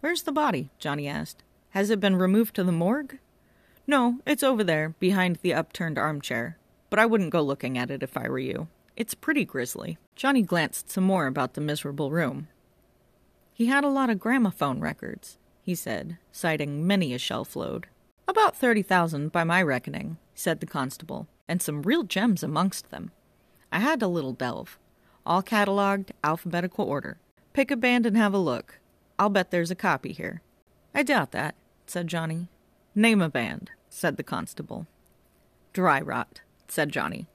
Where's 0.00 0.22
the 0.22 0.32
body? 0.32 0.70
Johnny 0.78 1.08
asked. 1.08 1.42
Has 1.70 1.90
it 1.90 2.00
been 2.00 2.16
removed 2.16 2.54
to 2.56 2.64
the 2.64 2.72
morgue? 2.72 3.18
No, 3.86 4.18
it's 4.26 4.42
over 4.42 4.62
there, 4.62 4.94
behind 5.00 5.36
the 5.36 5.54
upturned 5.54 5.98
armchair. 5.98 6.58
But 6.90 6.98
I 6.98 7.06
wouldn't 7.06 7.30
go 7.30 7.40
looking 7.40 7.78
at 7.78 7.90
it 7.90 8.02
if 8.02 8.16
I 8.16 8.28
were 8.28 8.38
you. 8.38 8.68
It's 8.96 9.14
pretty 9.14 9.44
grisly. 9.44 9.96
Johnny 10.14 10.42
glanced 10.42 10.90
some 10.90 11.04
more 11.04 11.26
about 11.26 11.54
the 11.54 11.60
miserable 11.60 12.10
room. 12.10 12.48
He 13.54 13.66
had 13.66 13.84
a 13.84 13.88
lot 13.88 14.10
of 14.10 14.20
gramophone 14.20 14.80
records, 14.80 15.38
he 15.62 15.74
said, 15.74 16.18
citing 16.30 16.86
many 16.86 17.14
a 17.14 17.18
shelf 17.18 17.56
load. 17.56 17.86
About 18.28 18.56
thirty 18.56 18.82
thousand, 18.82 19.32
by 19.32 19.44
my 19.44 19.62
reckoning, 19.62 20.18
said 20.34 20.60
the 20.60 20.66
constable, 20.66 21.26
and 21.48 21.62
some 21.62 21.82
real 21.82 22.02
gems 22.02 22.42
amongst 22.42 22.90
them. 22.90 23.10
I 23.70 23.78
had 23.78 24.02
a 24.02 24.08
little 24.08 24.32
delve. 24.32 24.78
All 25.24 25.42
catalogued, 25.42 26.12
alphabetical 26.24 26.84
order. 26.84 27.18
Pick 27.52 27.70
a 27.70 27.76
band 27.76 28.06
and 28.06 28.16
have 28.16 28.34
a 28.34 28.38
look. 28.38 28.80
I'll 29.18 29.30
bet 29.30 29.50
there's 29.50 29.70
a 29.70 29.76
copy 29.76 30.12
here. 30.12 30.42
I 30.94 31.02
doubt 31.02 31.32
that 31.32 31.54
said 31.86 32.08
Johnny. 32.08 32.48
Name 32.94 33.20
a 33.20 33.28
band, 33.28 33.70
said 33.88 34.16
the 34.16 34.22
constable. 34.22 34.86
Dry 35.72 36.00
rot, 36.00 36.40
said 36.68 36.90
Johnny. 36.90 37.26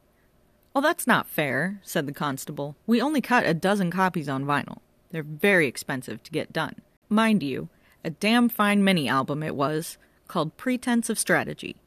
Well, 0.74 0.82
that's 0.82 1.08
not 1.08 1.28
fair, 1.28 1.80
said 1.84 2.06
the 2.06 2.12
constable. 2.12 2.76
We 2.86 3.02
only 3.02 3.22
cut 3.22 3.46
a 3.46 3.54
dozen 3.54 3.92
copies 3.92 4.30
on 4.30 4.46
vinyl. 4.46 4.80
They're 5.12 5.24
very 5.24 5.68
expensive 5.68 6.22
to 6.24 6.32
get 6.32 6.54
done. 6.54 6.76
Mind 7.10 7.42
you, 7.42 7.70
a 8.04 8.10
damn 8.10 8.50
fine 8.50 8.84
mini 8.84 9.08
album 9.08 9.42
it 9.42 9.56
was, 9.56 9.98
called 10.28 10.58
Pretense 10.58 11.10
of 11.10 11.18
Strategy. 11.18 11.78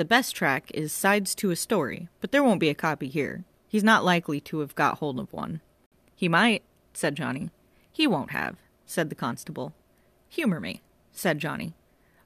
The 0.00 0.06
best 0.06 0.34
track 0.34 0.70
is 0.72 0.94
Sides 0.94 1.34
to 1.34 1.50
a 1.50 1.56
Story, 1.56 2.08
but 2.22 2.32
there 2.32 2.42
won't 2.42 2.58
be 2.58 2.70
a 2.70 2.74
copy 2.74 3.06
here. 3.06 3.44
He's 3.68 3.84
not 3.84 4.02
likely 4.02 4.40
to 4.40 4.60
have 4.60 4.74
got 4.74 4.96
hold 4.96 5.20
of 5.20 5.30
one. 5.30 5.60
He 6.16 6.26
might, 6.26 6.62
said 6.94 7.14
Johnny. 7.14 7.50
He 7.92 8.06
won't 8.06 8.30
have, 8.30 8.56
said 8.86 9.10
the 9.10 9.14
constable. 9.14 9.74
Humor 10.30 10.58
me, 10.58 10.80
said 11.12 11.38
Johnny. 11.38 11.74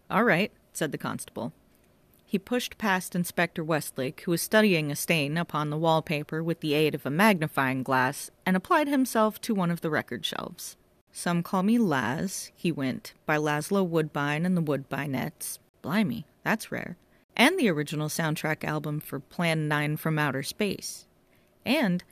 All 0.08 0.22
right, 0.22 0.52
said 0.72 0.92
the 0.92 0.98
constable. 0.98 1.52
He 2.24 2.38
pushed 2.38 2.78
past 2.78 3.16
Inspector 3.16 3.64
Westlake, 3.64 4.20
who 4.20 4.30
was 4.30 4.40
studying 4.40 4.92
a 4.92 4.94
stain 4.94 5.36
upon 5.36 5.70
the 5.70 5.76
wallpaper 5.76 6.44
with 6.44 6.60
the 6.60 6.74
aid 6.74 6.94
of 6.94 7.04
a 7.04 7.10
magnifying 7.10 7.82
glass, 7.82 8.30
and 8.46 8.56
applied 8.56 8.86
himself 8.86 9.40
to 9.40 9.52
one 9.52 9.72
of 9.72 9.80
the 9.80 9.90
record 9.90 10.24
shelves. 10.24 10.76
Some 11.10 11.42
Call 11.42 11.64
Me 11.64 11.78
Laz, 11.78 12.52
he 12.54 12.70
went, 12.70 13.14
by 13.26 13.36
Laszlo 13.36 13.84
Woodbine 13.84 14.46
and 14.46 14.56
the 14.56 14.62
Woodbinettes. 14.62 15.58
Blimey, 15.82 16.24
that's 16.44 16.70
rare. 16.70 16.96
And 17.36 17.58
the 17.58 17.68
original 17.68 18.08
soundtrack 18.08 18.62
album 18.62 19.00
for 19.00 19.18
Plan 19.18 19.66
9 19.66 19.96
from 19.96 20.18
Outer 20.18 20.42
Space. 20.42 21.06
And, 21.66 22.04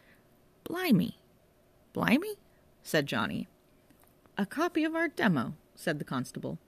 blimey. 0.64 1.18
Blimey? 1.92 2.36
said 2.82 3.06
Johnny. 3.06 3.48
A 4.36 4.46
copy 4.46 4.82
of 4.82 4.96
our 4.96 5.08
demo, 5.08 5.54
said 5.76 5.98
the 5.98 6.04
constable. 6.04 6.58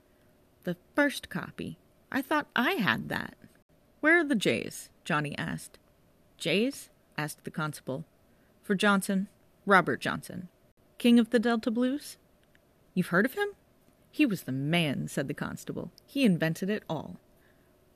The 0.63 0.77
first 0.95 1.29
copy. 1.29 1.77
I 2.11 2.21
thought 2.21 2.47
I 2.55 2.73
had 2.73 3.09
that. 3.09 3.35
Where 3.99 4.19
are 4.19 4.23
the 4.23 4.35
J's? 4.35 4.89
Johnny 5.03 5.37
asked. 5.37 5.79
J's? 6.37 6.89
asked 7.17 7.43
the 7.43 7.51
constable. 7.51 8.05
For 8.61 8.75
Johnson, 8.75 9.27
Robert 9.65 9.99
Johnson. 9.99 10.47
King 10.97 11.19
of 11.19 11.31
the 11.31 11.39
Delta 11.39 11.71
Blues? 11.71 12.17
You've 12.93 13.07
heard 13.07 13.25
of 13.25 13.33
him? 13.33 13.49
He 14.11 14.25
was 14.25 14.43
the 14.43 14.53
man, 14.53 15.09
said 15.09 15.27
the 15.27 15.33
constable. 15.33 15.91
He 16.05 16.23
invented 16.23 16.69
it 16.69 16.83
all. 16.89 17.17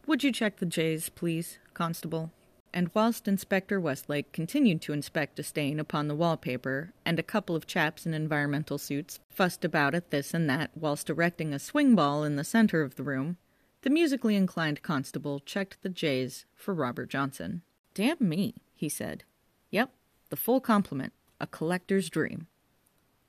Would 0.08 0.24
you 0.24 0.32
check 0.32 0.58
the 0.58 0.65
J's, 0.65 1.10
please, 1.10 1.60
constable? 1.74 2.32
And 2.74 2.91
whilst 2.94 3.27
Inspector 3.27 3.79
Westlake 3.79 4.32
continued 4.32 4.82
to 4.84 4.94
inspect 4.94 5.39
a 5.39 5.44
stain 5.44 5.79
upon 5.79 6.08
the 6.08 6.15
wallpaper, 6.15 6.94
and 7.06 7.18
a 7.18 7.24
couple 7.24 7.56
of 7.56 7.65
chaps 7.65 8.06
in 8.06 8.13
environmental 8.13 8.77
suits 8.77 9.20
fussed 9.29 9.65
about 9.65 9.96
at 9.96 10.12
this 10.12 10.34
and 10.34 10.50
that 10.50 10.72
whilst 10.75 11.10
erecting 11.10 11.53
a 11.53 11.60
swing 11.60 11.96
ball 11.96 12.24
in 12.24 12.36
the 12.36 12.44
center 12.44 12.82
of 12.82 12.96
the 12.96 13.03
room, 13.03 13.38
the 13.82 13.89
musically 13.89 14.36
inclined 14.36 14.82
constable 14.82 15.39
checked 15.39 15.82
the 15.82 15.89
J's 15.89 16.46
for 16.53 16.74
Robert 16.74 17.10
Johnson. 17.10 17.63
Damn 17.94 18.18
me, 18.20 18.56
he 18.75 18.89
said. 18.89 19.24
Yep, 19.72 19.91
the 20.29 20.36
full 20.36 20.60
complement. 20.60 21.13
A 21.39 21.48
collector's 21.48 22.10
dream. 22.10 22.48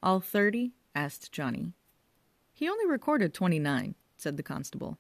All 0.03 0.21
thirty? 0.21 0.73
asked 0.95 1.31
Johnny. 1.31 1.73
He 2.53 2.69
only 2.69 2.87
recorded 2.87 3.33
twenty 3.33 3.59
nine, 3.59 3.95
said 4.17 4.37
the 4.37 4.43
constable. 4.43 4.99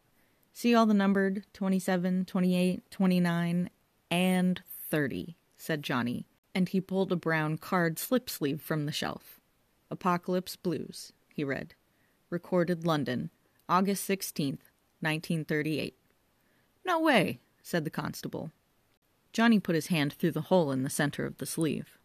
See 0.52 0.74
all 0.74 0.86
the 0.86 0.94
numbered 0.94 1.44
27, 1.52 2.24
28, 2.24 2.90
29, 2.90 3.70
and 4.10 4.62
30, 4.90 5.36
said 5.56 5.82
Johnny, 5.82 6.26
and 6.54 6.68
he 6.68 6.80
pulled 6.80 7.12
a 7.12 7.16
brown 7.16 7.56
card 7.56 7.98
slip 7.98 8.28
sleeve 8.28 8.60
from 8.60 8.86
the 8.86 8.92
shelf. 8.92 9.40
Apocalypse 9.90 10.56
Blues, 10.56 11.12
he 11.28 11.44
read. 11.44 11.74
Recorded 12.28 12.86
London, 12.86 13.30
August 13.68 14.08
16th, 14.08 14.70
1938. 15.00 15.96
No 16.84 17.00
way, 17.00 17.40
said 17.62 17.84
the 17.84 17.90
constable. 17.90 18.50
Johnny 19.32 19.60
put 19.60 19.74
his 19.74 19.86
hand 19.86 20.12
through 20.12 20.32
the 20.32 20.42
hole 20.42 20.72
in 20.72 20.82
the 20.82 20.90
center 20.90 21.24
of 21.24 21.38
the 21.38 21.46
sleeve. 21.46 21.98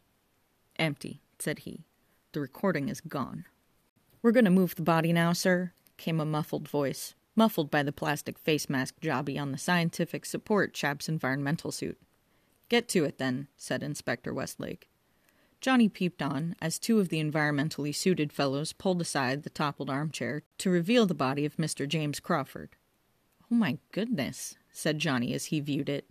Empty, 0.78 1.22
said 1.40 1.60
he. 1.60 1.86
The 2.34 2.40
recording 2.40 2.90
is 2.90 3.02
gone. 3.02 3.46
We're 4.22 4.32
going 4.32 4.46
to 4.46 4.52
move 4.52 4.76
the 4.76 4.82
body 4.82 5.14
now, 5.14 5.34
sir, 5.34 5.72
came 5.98 6.20
a 6.20 6.26
muffled 6.26 6.68
voice, 6.68 7.16
muffled 7.36 7.70
by 7.70 7.84
the 7.84 7.92
plastic 7.92 8.40
face 8.40 8.70
mask 8.70 9.00
jobby 9.02 9.40
on 9.40 9.52
the 9.52 9.58
scientific 9.58 10.26
support 10.26 10.74
chap's 10.74 11.10
environmental 11.10 11.72
suit. 11.72 12.00
Get 12.70 12.88
to 12.90 13.04
it, 13.04 13.18
then, 13.18 13.48
said 13.58 13.84
Inspector 13.84 14.34
Westlake. 14.34 14.90
Johnny 15.62 15.90
peeped 15.90 16.22
on 16.22 16.56
as 16.62 16.78
two 16.78 17.00
of 17.00 17.10
the 17.10 17.24
environmentally 17.24 17.94
suited 17.94 18.32
fellows 18.32 18.74
pulled 18.74 19.02
aside 19.02 19.44
the 19.44 19.50
toppled 19.50 19.90
armchair 19.90 20.44
to 20.60 20.70
reveal 20.70 21.06
the 21.06 21.14
body 21.14 21.46
of 21.46 21.58
Mr. 21.58 21.88
James 21.88 22.20
Crawford. 22.20 22.76
Oh, 23.52 23.56
my 23.56 23.78
goodness, 23.92 24.56
said 24.72 25.00
Johnny 25.00 25.34
as 25.34 25.46
he 25.46 25.60
viewed 25.60 25.90
it. 25.90 26.10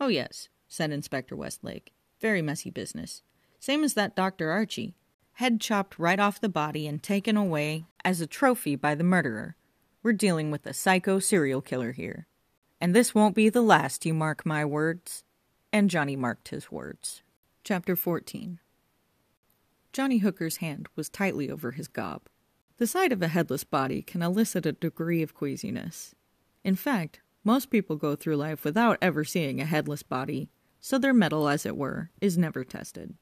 Oh, 0.00 0.08
yes, 0.08 0.48
said 0.68 0.90
Inspector 0.90 1.34
Westlake. 1.34 1.92
Very 2.20 2.42
messy 2.42 2.70
business. 2.70 3.22
Same 3.58 3.82
as 3.82 3.94
that 3.94 4.16
Dr. 4.16 4.50
Archie. 4.50 4.94
Head 5.34 5.60
chopped 5.60 5.98
right 5.98 6.18
off 6.18 6.40
the 6.40 6.48
body 6.48 6.86
and 6.86 7.02
taken 7.02 7.36
away 7.36 7.86
as 8.04 8.20
a 8.20 8.26
trophy 8.26 8.76
by 8.76 8.94
the 8.94 9.04
murderer. 9.04 9.56
We're 10.06 10.12
dealing 10.12 10.52
with 10.52 10.64
a 10.66 10.72
psycho 10.72 11.18
serial 11.18 11.60
killer 11.60 11.90
here. 11.90 12.28
And 12.80 12.94
this 12.94 13.12
won't 13.12 13.34
be 13.34 13.48
the 13.48 13.60
last, 13.60 14.06
you 14.06 14.14
mark 14.14 14.46
my 14.46 14.64
words. 14.64 15.24
And 15.72 15.90
Johnny 15.90 16.14
marked 16.14 16.50
his 16.50 16.70
words. 16.70 17.24
Chapter 17.64 17.96
14 17.96 18.60
Johnny 19.92 20.18
Hooker's 20.18 20.58
hand 20.58 20.86
was 20.94 21.08
tightly 21.08 21.50
over 21.50 21.72
his 21.72 21.88
gob. 21.88 22.28
The 22.76 22.86
sight 22.86 23.10
of 23.10 23.20
a 23.20 23.26
headless 23.26 23.64
body 23.64 24.00
can 24.00 24.22
elicit 24.22 24.64
a 24.64 24.70
degree 24.70 25.22
of 25.22 25.34
queasiness. 25.34 26.14
In 26.62 26.76
fact, 26.76 27.18
most 27.42 27.68
people 27.68 27.96
go 27.96 28.14
through 28.14 28.36
life 28.36 28.62
without 28.62 28.98
ever 29.02 29.24
seeing 29.24 29.60
a 29.60 29.64
headless 29.64 30.04
body, 30.04 30.48
so 30.78 31.00
their 31.00 31.12
mettle, 31.12 31.48
as 31.48 31.66
it 31.66 31.76
were, 31.76 32.10
is 32.20 32.38
never 32.38 32.62
tested. 32.62 33.14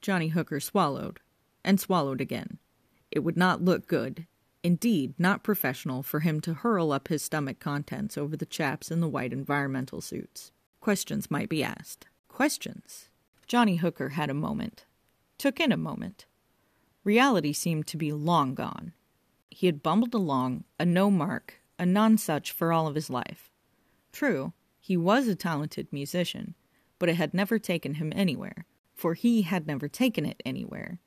Johnny 0.00 0.28
Hooker 0.28 0.60
swallowed, 0.60 1.20
and 1.62 1.78
swallowed 1.78 2.22
again. 2.22 2.56
It 3.10 3.18
would 3.18 3.36
not 3.36 3.62
look 3.62 3.86
good, 3.86 4.26
Indeed, 4.64 5.14
not 5.18 5.42
professional 5.42 6.04
for 6.04 6.20
him 6.20 6.40
to 6.42 6.54
hurl 6.54 6.92
up 6.92 7.08
his 7.08 7.22
stomach 7.22 7.58
contents 7.58 8.16
over 8.16 8.36
the 8.36 8.46
chaps 8.46 8.92
in 8.92 9.00
the 9.00 9.08
white 9.08 9.32
environmental 9.32 10.00
suits. 10.00 10.52
Questions 10.80 11.30
might 11.30 11.48
be 11.48 11.64
asked. 11.64 12.06
Questions. 12.28 13.08
Johnny 13.48 13.76
Hooker 13.76 14.10
had 14.10 14.30
a 14.30 14.34
moment. 14.34 14.84
Took 15.36 15.58
in 15.58 15.72
a 15.72 15.76
moment. 15.76 16.26
Reality 17.02 17.52
seemed 17.52 17.88
to 17.88 17.96
be 17.96 18.12
long 18.12 18.54
gone. 18.54 18.92
He 19.50 19.66
had 19.66 19.82
bumbled 19.82 20.14
along, 20.14 20.62
a 20.78 20.86
no 20.86 21.10
mark, 21.10 21.60
a 21.76 21.84
non 21.84 22.16
such 22.16 22.52
for 22.52 22.72
all 22.72 22.86
of 22.86 22.94
his 22.94 23.10
life. 23.10 23.50
True, 24.12 24.52
he 24.78 24.96
was 24.96 25.26
a 25.26 25.34
talented 25.34 25.88
musician, 25.92 26.54
but 27.00 27.08
it 27.08 27.16
had 27.16 27.34
never 27.34 27.58
taken 27.58 27.94
him 27.94 28.12
anywhere, 28.14 28.66
for 28.94 29.14
he 29.14 29.42
had 29.42 29.66
never 29.66 29.88
taken 29.88 30.24
it 30.24 30.40
anywhere. 30.46 31.00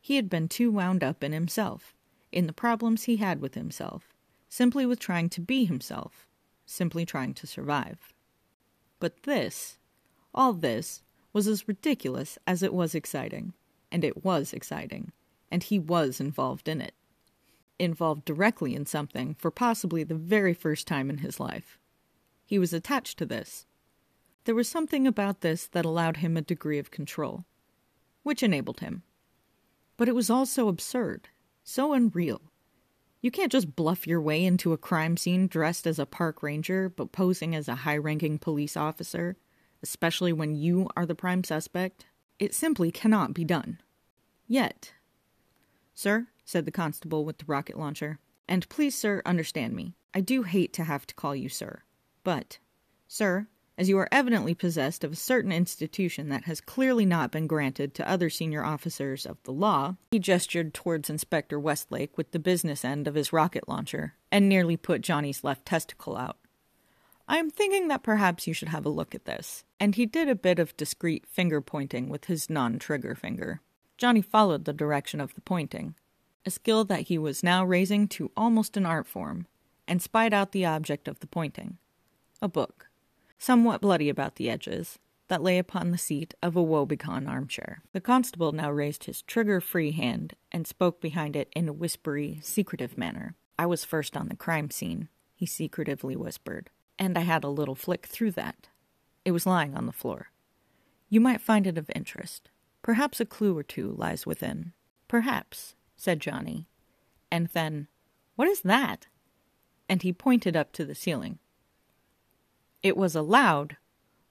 He 0.00 0.14
had 0.14 0.30
been 0.30 0.48
too 0.48 0.70
wound 0.70 1.02
up 1.02 1.24
in 1.24 1.32
himself 1.32 1.94
in 2.32 2.46
the 2.46 2.52
problems 2.52 3.04
he 3.04 3.16
had 3.18 3.40
with 3.40 3.54
himself, 3.54 4.14
simply 4.48 4.86
with 4.86 4.98
trying 4.98 5.28
to 5.28 5.40
be 5.40 5.64
himself, 5.64 6.26
simply 6.66 7.04
trying 7.04 7.34
to 7.34 7.46
survive. 7.46 8.12
But 8.98 9.22
this, 9.24 9.78
all 10.34 10.52
this, 10.52 11.02
was 11.32 11.46
as 11.46 11.68
ridiculous 11.68 12.38
as 12.46 12.62
it 12.62 12.74
was 12.74 12.94
exciting, 12.94 13.52
and 13.90 14.04
it 14.04 14.24
was 14.24 14.52
exciting, 14.52 15.12
and 15.50 15.62
he 15.62 15.78
was 15.78 16.20
involved 16.20 16.68
in 16.68 16.80
it. 16.80 16.94
Involved 17.78 18.24
directly 18.24 18.74
in 18.74 18.86
something 18.86 19.34
for 19.34 19.50
possibly 19.50 20.04
the 20.04 20.14
very 20.14 20.54
first 20.54 20.86
time 20.86 21.10
in 21.10 21.18
his 21.18 21.40
life. 21.40 21.78
He 22.44 22.58
was 22.58 22.72
attached 22.72 23.18
to 23.18 23.26
this. 23.26 23.66
There 24.44 24.54
was 24.54 24.68
something 24.68 25.06
about 25.06 25.40
this 25.40 25.66
that 25.68 25.84
allowed 25.84 26.18
him 26.18 26.36
a 26.36 26.42
degree 26.42 26.78
of 26.78 26.90
control, 26.90 27.44
which 28.22 28.42
enabled 28.42 28.80
him. 28.80 29.02
But 29.96 30.08
it 30.08 30.14
was 30.14 30.30
also 30.30 30.68
absurd 30.68 31.28
so 31.62 31.92
unreal. 31.92 32.40
You 33.20 33.30
can't 33.30 33.52
just 33.52 33.76
bluff 33.76 34.06
your 34.06 34.20
way 34.20 34.44
into 34.44 34.72
a 34.72 34.78
crime 34.78 35.16
scene 35.16 35.46
dressed 35.46 35.86
as 35.86 35.98
a 35.98 36.06
park 36.06 36.42
ranger 36.42 36.88
but 36.88 37.12
posing 37.12 37.54
as 37.54 37.68
a 37.68 37.76
high 37.76 37.96
ranking 37.96 38.38
police 38.38 38.76
officer, 38.76 39.36
especially 39.82 40.32
when 40.32 40.56
you 40.56 40.88
are 40.96 41.06
the 41.06 41.14
prime 41.14 41.44
suspect. 41.44 42.06
It 42.38 42.54
simply 42.54 42.90
cannot 42.90 43.34
be 43.34 43.44
done. 43.44 43.78
Yet. 44.48 44.92
Sir, 45.94 46.26
said 46.44 46.64
the 46.64 46.72
constable 46.72 47.24
with 47.24 47.38
the 47.38 47.44
rocket 47.46 47.78
launcher, 47.78 48.18
and 48.48 48.68
please, 48.68 48.96
sir, 48.96 49.22
understand 49.24 49.74
me. 49.74 49.94
I 50.12 50.20
do 50.20 50.42
hate 50.42 50.72
to 50.74 50.84
have 50.84 51.06
to 51.06 51.14
call 51.14 51.36
you 51.36 51.48
sir. 51.48 51.82
But, 52.24 52.58
sir, 53.06 53.46
as 53.78 53.88
you 53.88 53.98
are 53.98 54.08
evidently 54.12 54.54
possessed 54.54 55.02
of 55.02 55.12
a 55.12 55.16
certain 55.16 55.52
institution 55.52 56.28
that 56.28 56.44
has 56.44 56.60
clearly 56.60 57.06
not 57.06 57.30
been 57.30 57.46
granted 57.46 57.94
to 57.94 58.08
other 58.08 58.28
senior 58.28 58.64
officers 58.64 59.24
of 59.24 59.42
the 59.44 59.52
law. 59.52 59.96
He 60.10 60.18
gestured 60.18 60.74
towards 60.74 61.08
Inspector 61.08 61.58
Westlake 61.58 62.16
with 62.16 62.32
the 62.32 62.38
business 62.38 62.84
end 62.84 63.08
of 63.08 63.14
his 63.14 63.32
rocket 63.32 63.68
launcher, 63.68 64.14
and 64.30 64.48
nearly 64.48 64.76
put 64.76 65.00
Johnny's 65.00 65.44
left 65.44 65.66
testicle 65.66 66.16
out. 66.16 66.36
I 67.28 67.38
am 67.38 67.50
thinking 67.50 67.88
that 67.88 68.02
perhaps 68.02 68.46
you 68.46 68.52
should 68.52 68.68
have 68.68 68.84
a 68.84 68.90
look 68.90 69.14
at 69.14 69.24
this. 69.24 69.64
And 69.80 69.94
he 69.94 70.06
did 70.06 70.28
a 70.28 70.34
bit 70.34 70.58
of 70.58 70.76
discreet 70.76 71.26
finger 71.26 71.60
pointing 71.60 72.08
with 72.08 72.26
his 72.26 72.50
non 72.50 72.78
trigger 72.78 73.14
finger. 73.14 73.60
Johnny 73.96 74.22
followed 74.22 74.64
the 74.64 74.72
direction 74.72 75.20
of 75.20 75.34
the 75.34 75.40
pointing, 75.40 75.94
a 76.44 76.50
skill 76.50 76.84
that 76.84 77.02
he 77.02 77.18
was 77.18 77.42
now 77.42 77.64
raising 77.64 78.08
to 78.08 78.30
almost 78.36 78.76
an 78.76 78.84
art 78.84 79.06
form, 79.06 79.46
and 79.86 80.02
spied 80.02 80.34
out 80.34 80.52
the 80.52 80.66
object 80.66 81.08
of 81.08 81.20
the 81.20 81.26
pointing 81.26 81.78
a 82.40 82.48
book 82.48 82.88
somewhat 83.42 83.80
bloody 83.80 84.08
about 84.08 84.36
the 84.36 84.48
edges, 84.48 85.00
that 85.26 85.42
lay 85.42 85.58
upon 85.58 85.90
the 85.90 85.98
seat 85.98 86.32
of 86.44 86.54
a 86.54 86.62
woebegone 86.62 87.26
armchair. 87.26 87.82
The 87.92 88.00
constable 88.00 88.52
now 88.52 88.70
raised 88.70 89.04
his 89.04 89.22
trigger 89.22 89.60
free 89.60 89.90
hand 89.90 90.34
and 90.52 90.64
spoke 90.64 91.00
behind 91.00 91.34
it 91.34 91.48
in 91.56 91.68
a 91.68 91.72
whispery, 91.72 92.38
secretive 92.40 92.96
manner. 92.96 93.34
I 93.58 93.66
was 93.66 93.84
first 93.84 94.16
on 94.16 94.28
the 94.28 94.36
crime 94.36 94.70
scene, 94.70 95.08
he 95.34 95.44
secretively 95.44 96.14
whispered, 96.14 96.70
and 97.00 97.18
I 97.18 97.22
had 97.22 97.42
a 97.42 97.48
little 97.48 97.74
flick 97.74 98.06
through 98.06 98.30
that. 98.32 98.68
It 99.24 99.32
was 99.32 99.44
lying 99.44 99.76
on 99.76 99.86
the 99.86 99.92
floor. 99.92 100.28
You 101.08 101.20
might 101.20 101.40
find 101.40 101.66
it 101.66 101.76
of 101.76 101.90
interest. 101.96 102.48
Perhaps 102.80 103.20
a 103.20 103.24
clue 103.24 103.58
or 103.58 103.64
two 103.64 103.92
lies 103.98 104.24
within. 104.24 104.72
Perhaps, 105.08 105.74
said 105.96 106.20
Johnny. 106.20 106.68
And 107.28 107.48
then, 107.48 107.88
What 108.36 108.46
is 108.46 108.60
that? 108.60 109.08
And 109.88 110.02
he 110.02 110.12
pointed 110.12 110.56
up 110.56 110.70
to 110.74 110.84
the 110.84 110.94
ceiling. 110.94 111.40
It 112.82 112.96
was 112.96 113.14
a 113.14 113.22
loud, 113.22 113.76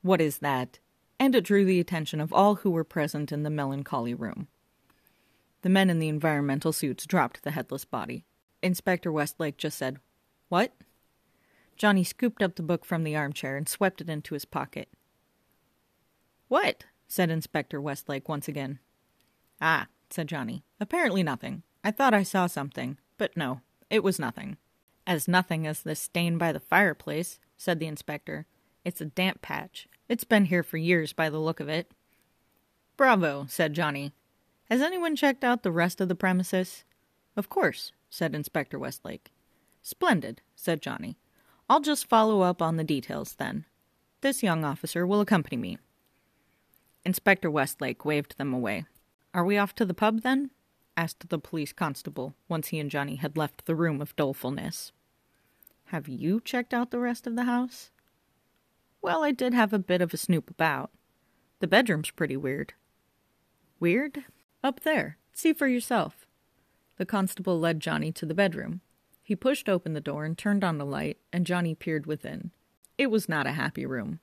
What 0.01 0.21
is 0.21 0.39
that? 0.39 0.79
and 1.19 1.35
it 1.35 1.43
drew 1.43 1.63
the 1.63 1.79
attention 1.79 2.19
of 2.19 2.33
all 2.33 2.55
who 2.55 2.71
were 2.71 2.83
present 2.83 3.31
in 3.31 3.43
the 3.43 3.49
melancholy 3.51 4.13
room. 4.15 4.47
The 5.61 5.69
men 5.69 5.91
in 5.91 5.99
the 5.99 6.09
environmental 6.09 6.73
suits 6.73 7.05
dropped 7.05 7.43
the 7.43 7.51
headless 7.51 7.85
body. 7.85 8.25
Inspector 8.63 9.11
Westlake 9.11 9.57
just 9.57 9.77
said, 9.77 9.99
What? 10.49 10.73
Johnny 11.77 12.03
scooped 12.03 12.41
up 12.41 12.55
the 12.55 12.63
book 12.63 12.83
from 12.83 13.03
the 13.03 13.15
armchair 13.15 13.55
and 13.55 13.69
swept 13.69 14.01
it 14.01 14.09
into 14.09 14.33
his 14.33 14.45
pocket. 14.45 14.89
What? 16.47 16.85
said 17.07 17.29
Inspector 17.29 17.79
Westlake 17.79 18.27
once 18.27 18.47
again. 18.47 18.79
Ah, 19.61 19.87
said 20.09 20.27
Johnny. 20.27 20.63
Apparently 20.79 21.21
nothing. 21.21 21.61
I 21.83 21.91
thought 21.91 22.13
I 22.15 22.23
saw 22.23 22.47
something, 22.47 22.97
but 23.19 23.37
no, 23.37 23.61
it 23.91 24.03
was 24.03 24.17
nothing. 24.17 24.57
As 25.05 25.27
nothing 25.27 25.67
as 25.67 25.81
this 25.83 25.99
stain 25.99 26.37
by 26.37 26.51
the 26.51 26.59
fireplace, 26.59 27.39
said 27.61 27.79
the 27.79 27.85
inspector. 27.85 28.47
It's 28.83 29.01
a 29.01 29.05
damp 29.05 29.43
patch. 29.43 29.87
It's 30.09 30.23
been 30.23 30.45
here 30.45 30.63
for 30.63 30.77
years 30.77 31.13
by 31.13 31.29
the 31.29 31.37
look 31.37 31.59
of 31.59 31.69
it. 31.69 31.91
Bravo, 32.97 33.45
said 33.47 33.75
Johnny. 33.75 34.13
Has 34.67 34.81
anyone 34.81 35.15
checked 35.15 35.43
out 35.43 35.61
the 35.61 35.71
rest 35.71 36.01
of 36.01 36.07
the 36.07 36.15
premises? 36.15 36.83
Of 37.37 37.49
course, 37.49 37.91
said 38.09 38.33
Inspector 38.33 38.77
Westlake. 38.79 39.29
Splendid, 39.83 40.41
said 40.55 40.81
Johnny. 40.81 41.19
I'll 41.69 41.81
just 41.81 42.09
follow 42.09 42.41
up 42.41 42.63
on 42.63 42.77
the 42.77 42.83
details 42.83 43.35
then. 43.35 43.65
This 44.21 44.41
young 44.41 44.65
officer 44.65 45.05
will 45.05 45.21
accompany 45.21 45.57
me. 45.57 45.77
Inspector 47.05 47.49
Westlake 47.49 48.03
waved 48.03 48.39
them 48.39 48.55
away. 48.55 48.85
Are 49.35 49.45
we 49.45 49.59
off 49.59 49.75
to 49.75 49.85
the 49.85 49.93
pub 49.93 50.23
then? 50.23 50.49
asked 50.97 51.29
the 51.29 51.37
police 51.37 51.73
constable 51.73 52.33
once 52.49 52.69
he 52.69 52.79
and 52.79 52.89
Johnny 52.89 53.17
had 53.17 53.37
left 53.37 53.65
the 53.65 53.75
room 53.75 54.01
of 54.01 54.15
dolefulness. 54.15 54.91
Have 55.91 56.07
you 56.07 56.39
checked 56.39 56.73
out 56.73 56.89
the 56.89 56.99
rest 56.99 57.27
of 57.27 57.35
the 57.35 57.43
house? 57.43 57.91
Well, 59.01 59.25
I 59.25 59.31
did 59.31 59.53
have 59.53 59.73
a 59.73 59.77
bit 59.77 60.01
of 60.01 60.13
a 60.13 60.17
snoop 60.17 60.49
about. 60.49 60.89
The 61.59 61.67
bedroom's 61.67 62.11
pretty 62.11 62.37
weird. 62.37 62.73
Weird? 63.77 64.23
Up 64.63 64.79
there. 64.79 65.17
See 65.33 65.51
for 65.51 65.67
yourself. 65.67 66.25
The 66.95 67.05
constable 67.05 67.59
led 67.59 67.81
Johnny 67.81 68.13
to 68.13 68.25
the 68.25 68.33
bedroom. 68.33 68.79
He 69.21 69.35
pushed 69.35 69.67
open 69.67 69.91
the 69.91 69.99
door 69.99 70.23
and 70.23 70.37
turned 70.37 70.63
on 70.63 70.77
the 70.77 70.85
light, 70.85 71.17
and 71.33 71.45
Johnny 71.45 71.75
peered 71.75 72.05
within. 72.05 72.51
It 72.97 73.11
was 73.11 73.27
not 73.27 73.45
a 73.45 73.51
happy 73.51 73.85
room. 73.85 74.21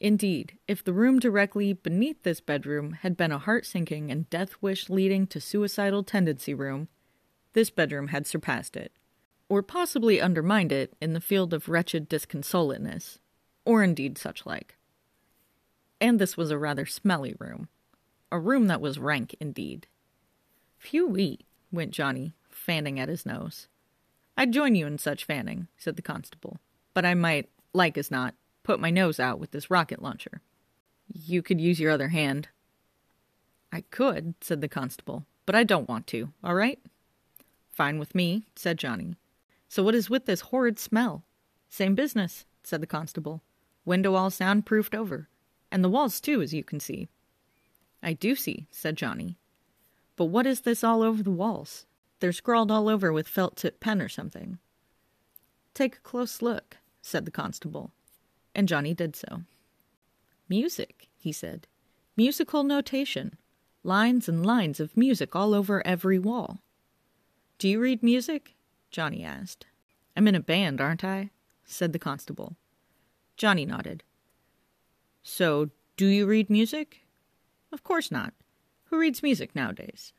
Indeed, 0.00 0.56
if 0.66 0.82
the 0.82 0.94
room 0.94 1.18
directly 1.18 1.74
beneath 1.74 2.22
this 2.22 2.40
bedroom 2.40 2.92
had 2.92 3.18
been 3.18 3.30
a 3.30 3.38
heart 3.38 3.66
sinking 3.66 4.10
and 4.10 4.30
death 4.30 4.54
wish 4.62 4.88
leading 4.88 5.26
to 5.26 5.38
suicidal 5.38 6.02
tendency 6.02 6.54
room, 6.54 6.88
this 7.52 7.68
bedroom 7.68 8.08
had 8.08 8.26
surpassed 8.26 8.74
it, 8.74 8.90
or 9.50 9.62
possibly 9.64 10.20
undermined 10.20 10.70
it 10.70 10.94
in 11.00 11.12
the 11.12 11.20
field 11.20 11.52
of 11.52 11.68
wretched 11.68 12.08
disconsolateness, 12.08 13.18
or 13.64 13.82
indeed 13.82 14.16
such 14.16 14.46
like. 14.46 14.76
And 16.00 16.18
this 16.18 16.36
was 16.36 16.52
a 16.52 16.56
rather 16.56 16.86
smelly 16.86 17.34
room, 17.38 17.68
a 18.30 18.38
room 18.38 18.68
that 18.68 18.80
was 18.80 19.00
rank 19.00 19.34
indeed. 19.40 19.88
Phew 20.78 21.36
went 21.72 21.90
Johnny, 21.90 22.32
fanning 22.48 23.00
at 23.00 23.08
his 23.08 23.26
nose. 23.26 23.66
I'd 24.36 24.52
join 24.52 24.76
you 24.76 24.86
in 24.86 24.98
such 24.98 25.24
fanning, 25.24 25.66
said 25.76 25.96
the 25.96 26.02
constable, 26.02 26.60
but 26.94 27.04
I 27.04 27.14
might, 27.14 27.48
like 27.72 27.98
as 27.98 28.10
not, 28.10 28.34
put 28.62 28.78
my 28.78 28.90
nose 28.90 29.18
out 29.18 29.40
with 29.40 29.50
this 29.50 29.68
rocket 29.68 30.00
launcher. 30.00 30.40
You 31.12 31.42
could 31.42 31.60
use 31.60 31.80
your 31.80 31.90
other 31.90 32.08
hand. 32.08 32.48
I 33.72 33.80
could, 33.90 34.34
said 34.40 34.60
the 34.60 34.68
constable, 34.68 35.26
but 35.44 35.56
I 35.56 35.64
don't 35.64 35.88
want 35.88 36.06
to, 36.08 36.32
all 36.44 36.54
right? 36.54 36.78
Fine 37.72 37.98
with 37.98 38.14
me, 38.14 38.44
said 38.54 38.78
Johnny. 38.78 39.16
So 39.70 39.82
what 39.82 39.94
is 39.94 40.10
with 40.10 40.26
this 40.26 40.42
horrid 40.42 40.78
smell? 40.78 41.24
Same 41.70 41.94
business, 41.94 42.44
said 42.62 42.82
the 42.82 42.86
constable. 42.86 43.42
Window 43.86 44.14
all 44.14 44.28
soundproofed 44.28 44.94
over. 44.94 45.30
And 45.72 45.82
the 45.82 45.88
walls, 45.88 46.20
too, 46.20 46.42
as 46.42 46.52
you 46.52 46.62
can 46.62 46.78
see. 46.78 47.08
I 48.02 48.12
do 48.12 48.34
see, 48.34 48.66
said 48.70 48.96
Johnny. 48.96 49.38
But 50.16 50.26
what 50.26 50.46
is 50.46 50.60
this 50.60 50.84
all 50.84 51.02
over 51.02 51.22
the 51.22 51.30
walls? 51.30 51.86
They're 52.18 52.32
scrawled 52.32 52.70
all 52.70 52.90
over 52.90 53.14
with 53.14 53.26
felt 53.26 53.56
tip 53.56 53.80
pen 53.80 54.02
or 54.02 54.10
something. 54.10 54.58
Take 55.72 55.96
a 55.96 56.00
close 56.00 56.42
look, 56.42 56.76
said 57.00 57.24
the 57.24 57.30
constable 57.30 57.92
and 58.54 58.68
Johnny 58.68 58.94
did 58.94 59.16
so. 59.16 59.42
Music, 60.48 61.08
he 61.16 61.32
said. 61.32 61.66
Musical 62.16 62.62
notation. 62.62 63.36
Lines 63.82 64.28
and 64.28 64.44
lines 64.44 64.80
of 64.80 64.96
music 64.96 65.34
all 65.34 65.54
over 65.54 65.86
every 65.86 66.18
wall. 66.18 66.58
Do 67.58 67.68
you 67.68 67.80
read 67.80 68.02
music? 68.02 68.54
Johnny 68.90 69.24
asked. 69.24 69.66
I'm 70.16 70.28
in 70.28 70.34
a 70.34 70.40
band, 70.40 70.80
aren't 70.80 71.04
I? 71.04 71.30
said 71.64 71.92
the 71.92 71.98
constable. 71.98 72.56
Johnny 73.36 73.64
nodded. 73.64 74.02
So, 75.22 75.70
do 75.96 76.06
you 76.06 76.26
read 76.26 76.50
music? 76.50 77.06
Of 77.72 77.84
course 77.84 78.10
not. 78.10 78.34
Who 78.84 78.98
reads 78.98 79.22
music 79.22 79.54
nowadays? 79.54 80.12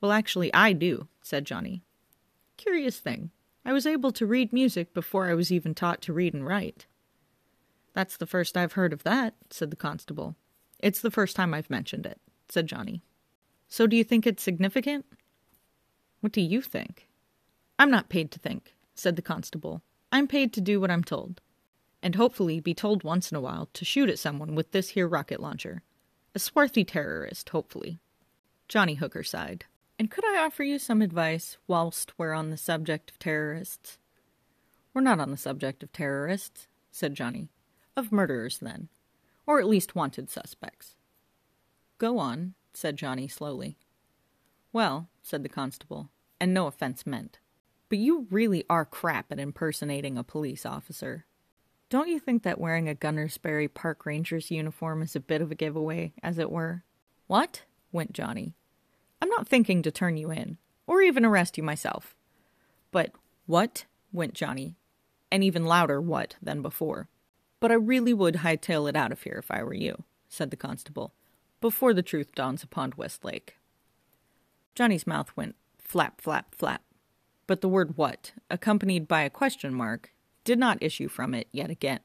Well, 0.00 0.12
actually, 0.12 0.52
I 0.54 0.72
do, 0.72 1.08
said 1.22 1.44
Johnny. 1.44 1.82
Curious 2.56 2.98
thing. 2.98 3.30
I 3.64 3.72
was 3.72 3.86
able 3.86 4.12
to 4.12 4.26
read 4.26 4.52
music 4.52 4.94
before 4.94 5.28
I 5.28 5.34
was 5.34 5.52
even 5.52 5.74
taught 5.74 6.00
to 6.02 6.12
read 6.12 6.34
and 6.34 6.46
write. 6.46 6.86
That's 7.92 8.16
the 8.16 8.26
first 8.26 8.56
I've 8.56 8.72
heard 8.72 8.92
of 8.92 9.02
that, 9.04 9.34
said 9.50 9.70
the 9.70 9.76
constable. 9.76 10.36
It's 10.80 11.00
the 11.00 11.10
first 11.10 11.36
time 11.36 11.54
I've 11.54 11.70
mentioned 11.70 12.06
it, 12.06 12.20
said 12.48 12.66
Johnny. 12.66 13.02
So 13.68 13.86
do 13.86 13.96
you 13.96 14.04
think 14.04 14.26
it's 14.26 14.42
significant? 14.42 15.06
What 16.20 16.32
do 16.32 16.40
you 16.40 16.60
think? 16.60 17.08
I'm 17.84 17.90
not 17.90 18.08
paid 18.08 18.30
to 18.30 18.38
think, 18.38 18.74
said 18.94 19.14
the 19.14 19.20
constable. 19.20 19.82
I'm 20.10 20.26
paid 20.26 20.54
to 20.54 20.62
do 20.62 20.80
what 20.80 20.90
I'm 20.90 21.04
told. 21.04 21.42
And 22.02 22.14
hopefully 22.14 22.58
be 22.58 22.72
told 22.72 23.04
once 23.04 23.30
in 23.30 23.36
a 23.36 23.42
while 23.42 23.68
to 23.74 23.84
shoot 23.84 24.08
at 24.08 24.18
someone 24.18 24.54
with 24.54 24.70
this 24.72 24.88
here 24.88 25.06
rocket 25.06 25.38
launcher. 25.38 25.82
A 26.34 26.38
swarthy 26.38 26.82
terrorist, 26.82 27.50
hopefully. 27.50 27.98
Johnny 28.68 28.94
Hooker 28.94 29.22
sighed. 29.22 29.66
And 29.98 30.10
could 30.10 30.24
I 30.24 30.42
offer 30.42 30.62
you 30.62 30.78
some 30.78 31.02
advice 31.02 31.58
whilst 31.66 32.18
we're 32.18 32.32
on 32.32 32.48
the 32.48 32.56
subject 32.56 33.10
of 33.10 33.18
terrorists? 33.18 33.98
We're 34.94 35.02
not 35.02 35.20
on 35.20 35.30
the 35.30 35.36
subject 35.36 35.82
of 35.82 35.92
terrorists, 35.92 36.68
said 36.90 37.14
Johnny. 37.14 37.50
Of 37.98 38.10
murderers, 38.10 38.60
then. 38.60 38.88
Or 39.46 39.60
at 39.60 39.68
least 39.68 39.94
wanted 39.94 40.30
suspects. 40.30 40.96
Go 41.98 42.16
on, 42.16 42.54
said 42.72 42.96
Johnny 42.96 43.28
slowly. 43.28 43.76
Well, 44.72 45.10
said 45.22 45.42
the 45.42 45.50
constable, 45.50 46.08
and 46.40 46.54
no 46.54 46.66
offense 46.66 47.06
meant, 47.06 47.40
but 47.94 48.00
you 48.00 48.26
really 48.28 48.64
are 48.68 48.84
crap 48.84 49.30
at 49.30 49.38
impersonating 49.38 50.18
a 50.18 50.24
police 50.24 50.66
officer. 50.66 51.26
Don't 51.90 52.08
you 52.08 52.18
think 52.18 52.42
that 52.42 52.58
wearing 52.58 52.88
a 52.88 52.94
Gunnersbury 52.96 53.72
Park 53.72 54.04
Rangers 54.04 54.50
uniform 54.50 55.00
is 55.00 55.14
a 55.14 55.20
bit 55.20 55.40
of 55.40 55.52
a 55.52 55.54
giveaway, 55.54 56.12
as 56.20 56.36
it 56.36 56.50
were? 56.50 56.82
What? 57.28 57.62
went 57.92 58.12
Johnny. 58.12 58.56
I'm 59.22 59.28
not 59.28 59.46
thinking 59.46 59.80
to 59.82 59.92
turn 59.92 60.16
you 60.16 60.32
in, 60.32 60.58
or 60.88 61.02
even 61.02 61.24
arrest 61.24 61.56
you 61.56 61.62
myself. 61.62 62.16
But 62.90 63.12
what? 63.46 63.84
went 64.12 64.34
Johnny, 64.34 64.74
and 65.30 65.44
even 65.44 65.64
louder 65.64 66.00
what 66.00 66.34
than 66.42 66.62
before. 66.62 67.08
But 67.60 67.70
I 67.70 67.74
really 67.74 68.12
would 68.12 68.38
hightail 68.38 68.88
it 68.88 68.96
out 68.96 69.12
of 69.12 69.22
here 69.22 69.36
if 69.38 69.52
I 69.52 69.62
were 69.62 69.72
you, 69.72 70.02
said 70.28 70.50
the 70.50 70.56
constable, 70.56 71.14
before 71.60 71.94
the 71.94 72.02
truth 72.02 72.34
dawns 72.34 72.64
upon 72.64 72.94
Westlake. 72.96 73.56
Johnny's 74.74 75.06
mouth 75.06 75.30
went 75.36 75.54
flap, 75.78 76.20
flap, 76.20 76.56
flap, 76.56 76.82
but 77.46 77.60
the 77.60 77.68
word 77.68 77.96
what, 77.96 78.32
accompanied 78.50 79.08
by 79.08 79.22
a 79.22 79.30
question 79.30 79.74
mark, 79.74 80.12
did 80.44 80.58
not 80.58 80.82
issue 80.82 81.08
from 81.08 81.34
it 81.34 81.48
yet 81.52 81.70
again. 81.70 82.00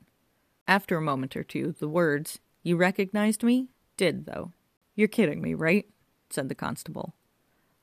After 0.68 0.98
a 0.98 1.02
moment 1.02 1.36
or 1.36 1.44
two, 1.44 1.76
the 1.80 1.88
words, 1.88 2.40
You 2.64 2.78
recognized 2.78 3.44
me? 3.44 3.70
did, 3.98 4.26
though. 4.26 4.54
You're 4.96 5.08
kidding 5.08 5.42
me, 5.42 5.54
right? 5.54 5.86
said 6.30 6.48
the 6.48 6.56
constable. 6.56 7.16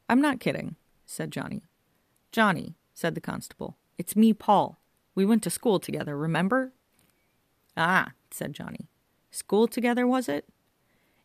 I'm 0.09 0.21
not 0.21 0.41
kidding, 0.41 0.77
said 1.05 1.31
Johnny. 1.31 1.63
Johnny, 2.33 2.77
said 2.95 3.15
the 3.15 3.21
constable, 3.21 3.77
it's 3.99 4.17
me, 4.17 4.33
Paul. 4.33 4.81
We 5.15 5.25
went 5.25 5.43
to 5.45 5.51
school 5.51 5.79
together, 5.79 6.17
remember? 6.17 6.73
Ah, 7.77 8.13
said 8.31 8.53
Johnny. 8.53 8.89
School 9.31 9.69
together, 9.69 10.07
was 10.07 10.29
it? 10.29 10.49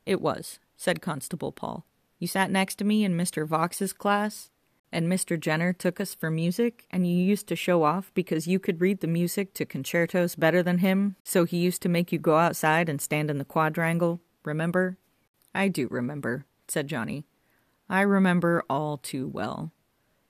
It 0.06 0.22
was, 0.22 0.60
said 0.76 1.02
Constable 1.02 1.52
Paul. 1.52 1.86
You 2.20 2.28
sat 2.28 2.52
next 2.52 2.76
to 2.76 2.86
me 2.86 3.04
in 3.04 3.18
Mr. 3.18 3.48
Vox's 3.48 3.94
class, 3.94 4.50
and 4.92 5.08
Mr. 5.08 5.40
Jenner 5.40 5.74
took 5.74 6.00
us 6.02 6.14
for 6.14 6.30
music, 6.30 6.86
and 6.92 7.08
you 7.08 7.14
used 7.14 7.48
to 7.48 7.56
show 7.56 7.84
off 7.84 8.12
because 8.14 8.48
you 8.48 8.60
could 8.60 8.82
read 8.82 9.00
the 9.00 9.08
music 9.08 9.54
to 9.54 9.66
concertos 9.66 10.36
better 10.36 10.62
than 10.62 10.80
him, 10.80 11.16
so 11.24 11.46
he 11.46 11.58
used 11.58 11.82
to 11.84 11.90
make 11.90 12.12
you 12.12 12.20
go 12.20 12.38
outside 12.38 12.90
and 12.90 13.02
stand 13.02 13.30
in 13.30 13.38
the 13.38 13.46
quadrangle, 13.46 14.20
remember? 14.44 14.98
I 15.56 15.70
do 15.70 15.88
remember, 15.90 16.46
said 16.68 16.88
Johnny. 16.88 17.26
I 17.90 18.02
remember 18.02 18.64
all 18.70 18.98
too 18.98 19.28
well. 19.28 19.72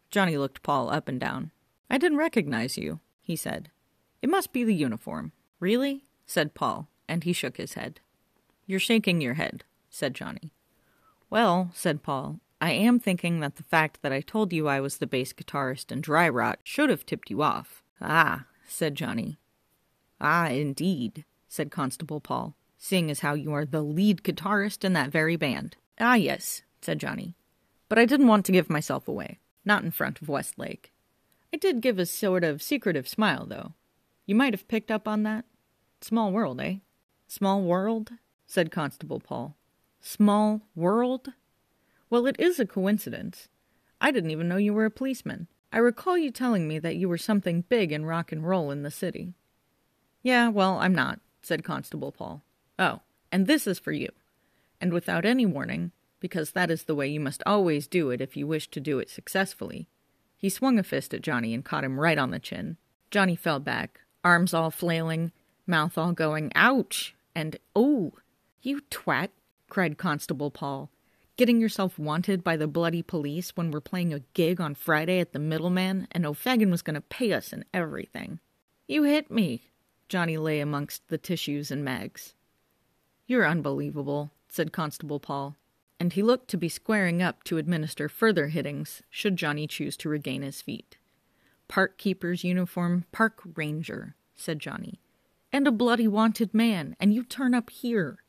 Johnny 0.09 0.37
looked 0.37 0.63
Paul 0.63 0.89
up 0.89 1.07
and 1.07 1.19
down. 1.19 1.51
I 1.89 1.97
didn't 1.97 2.17
recognize 2.17 2.77
you, 2.77 2.99
he 3.21 3.35
said. 3.35 3.69
It 4.21 4.29
must 4.29 4.53
be 4.53 4.63
the 4.63 4.75
uniform. 4.75 5.31
Really? 5.59 6.05
said 6.25 6.53
Paul, 6.53 6.87
and 7.07 7.23
he 7.23 7.33
shook 7.33 7.57
his 7.57 7.73
head. 7.73 7.99
You're 8.65 8.79
shaking 8.79 9.21
your 9.21 9.33
head, 9.33 9.63
said 9.89 10.13
Johnny. 10.13 10.53
Well, 11.29 11.71
said 11.73 12.03
Paul, 12.03 12.39
I 12.61 12.73
am 12.73 12.99
thinking 12.99 13.39
that 13.39 13.55
the 13.55 13.63
fact 13.63 14.03
that 14.03 14.13
I 14.13 14.21
told 14.21 14.53
you 14.53 14.67
I 14.67 14.79
was 14.81 14.97
the 14.97 15.07
bass 15.07 15.33
guitarist 15.33 15.91
in 15.91 15.99
Dry 15.99 16.29
Rot 16.29 16.59
should 16.63 16.91
have 16.91 17.07
tipped 17.07 17.31
you 17.31 17.41
off. 17.41 17.81
Ah, 17.99 18.45
said 18.67 18.93
Johnny. 18.93 19.39
Ah, 20.21 20.45
indeed, 20.45 21.25
said 21.49 21.71
Constable 21.71 22.21
Paul, 22.21 22.55
seeing 22.77 23.09
as 23.09 23.21
how 23.21 23.33
you 23.33 23.51
are 23.51 23.65
the 23.65 23.81
lead 23.81 24.21
guitarist 24.21 24.83
in 24.83 24.93
that 24.93 25.09
very 25.09 25.35
band. 25.35 25.75
Ah, 25.99 26.13
yes, 26.13 26.61
said 26.81 26.99
Johnny. 26.99 27.35
But 27.89 27.97
I 27.97 28.05
didn't 28.05 28.27
want 28.27 28.45
to 28.45 28.51
give 28.51 28.69
myself 28.69 29.07
away, 29.07 29.39
not 29.65 29.83
in 29.83 29.89
front 29.89 30.21
of 30.21 30.29
Westlake. 30.29 30.93
I 31.51 31.57
did 31.57 31.81
give 31.81 31.97
a 31.97 32.05
sort 32.05 32.43
of 32.43 32.61
secretive 32.61 33.07
smile, 33.09 33.47
though. 33.47 33.73
You 34.27 34.35
might 34.35 34.53
have 34.53 34.67
picked 34.67 34.91
up 34.91 35.07
on 35.07 35.23
that. 35.23 35.45
Small 35.99 36.31
world, 36.31 36.61
eh? 36.61 36.75
Small 37.27 37.63
world? 37.63 38.11
said 38.45 38.71
Constable 38.71 39.19
Paul. 39.19 39.55
Small 39.99 40.61
world? 40.75 41.33
Well, 42.11 42.27
it 42.27 42.35
is 42.37 42.59
a 42.59 42.65
coincidence. 42.65 43.47
I 44.01 44.11
didn't 44.11 44.31
even 44.31 44.49
know 44.49 44.57
you 44.57 44.73
were 44.73 44.83
a 44.83 44.91
policeman. 44.91 45.47
I 45.71 45.77
recall 45.77 46.17
you 46.17 46.29
telling 46.29 46.67
me 46.67 46.77
that 46.77 46.97
you 46.97 47.07
were 47.07 47.17
something 47.17 47.63
big 47.69 47.93
in 47.93 48.05
rock 48.05 48.33
and 48.33 48.45
roll 48.45 48.69
in 48.69 48.83
the 48.83 48.91
city. 48.91 49.33
Yeah, 50.21 50.49
well, 50.49 50.77
I'm 50.79 50.93
not, 50.93 51.21
said 51.41 51.63
Constable 51.63 52.11
Paul. 52.11 52.43
Oh, 52.77 52.99
and 53.31 53.47
this 53.47 53.65
is 53.65 53.79
for 53.79 53.93
you. 53.93 54.09
And 54.81 54.91
without 54.91 55.23
any 55.23 55.45
warning, 55.45 55.93
because 56.19 56.51
that 56.51 56.69
is 56.69 56.83
the 56.83 56.95
way 56.95 57.07
you 57.07 57.21
must 57.21 57.43
always 57.45 57.87
do 57.87 58.09
it 58.09 58.19
if 58.19 58.35
you 58.35 58.45
wish 58.45 58.69
to 58.71 58.81
do 58.81 58.99
it 58.99 59.09
successfully. 59.09 59.87
He 60.35 60.49
swung 60.49 60.77
a 60.77 60.83
fist 60.83 61.13
at 61.13 61.21
Johnny 61.21 61.53
and 61.53 61.63
caught 61.63 61.85
him 61.85 61.97
right 61.97 62.17
on 62.17 62.31
the 62.31 62.39
chin. 62.39 62.75
Johnny 63.09 63.37
fell 63.37 63.61
back, 63.61 64.01
arms 64.21 64.53
all 64.53 64.69
flailing, 64.69 65.31
mouth 65.65 65.97
all 65.97 66.11
going, 66.11 66.51
ouch! 66.55 67.15
And, 67.33 67.55
oh! 67.73 68.11
You 68.61 68.81
twat! 68.91 69.29
cried 69.69 69.97
Constable 69.97 70.51
Paul. 70.51 70.89
Getting 71.41 71.59
yourself 71.59 71.97
wanted 71.97 72.43
by 72.43 72.55
the 72.55 72.67
bloody 72.67 73.01
police 73.01 73.57
when 73.57 73.71
we're 73.71 73.81
playing 73.81 74.13
a 74.13 74.19
gig 74.35 74.61
on 74.61 74.75
Friday 74.75 75.19
at 75.19 75.33
the 75.33 75.39
Middleman 75.39 76.07
and 76.11 76.23
O'Fagan 76.23 76.69
was 76.69 76.83
going 76.83 76.93
to 76.93 77.01
pay 77.01 77.33
us 77.33 77.51
and 77.51 77.65
everything. 77.73 78.39
You 78.87 79.01
hit 79.01 79.31
me. 79.31 79.63
Johnny 80.07 80.37
lay 80.37 80.59
amongst 80.59 81.07
the 81.07 81.17
tissues 81.17 81.71
and 81.71 81.83
mags. 81.83 82.35
You're 83.25 83.47
unbelievable, 83.47 84.29
said 84.49 84.71
Constable 84.71 85.19
Paul, 85.19 85.55
and 85.99 86.13
he 86.13 86.21
looked 86.21 86.47
to 86.49 86.57
be 86.57 86.69
squaring 86.69 87.23
up 87.23 87.43
to 87.45 87.57
administer 87.57 88.07
further 88.07 88.49
hittings 88.49 89.01
should 89.09 89.35
Johnny 89.35 89.65
choose 89.65 89.97
to 89.97 90.09
regain 90.09 90.43
his 90.43 90.61
feet. 90.61 90.97
Park 91.67 91.97
keeper's 91.97 92.43
uniform, 92.43 93.05
park 93.11 93.41
ranger, 93.55 94.13
said 94.35 94.59
Johnny. 94.59 95.01
And 95.51 95.67
a 95.67 95.71
bloody 95.71 96.07
wanted 96.07 96.53
man, 96.53 96.95
and 96.99 97.15
you 97.15 97.23
turn 97.23 97.55
up 97.55 97.71
here. 97.71 98.19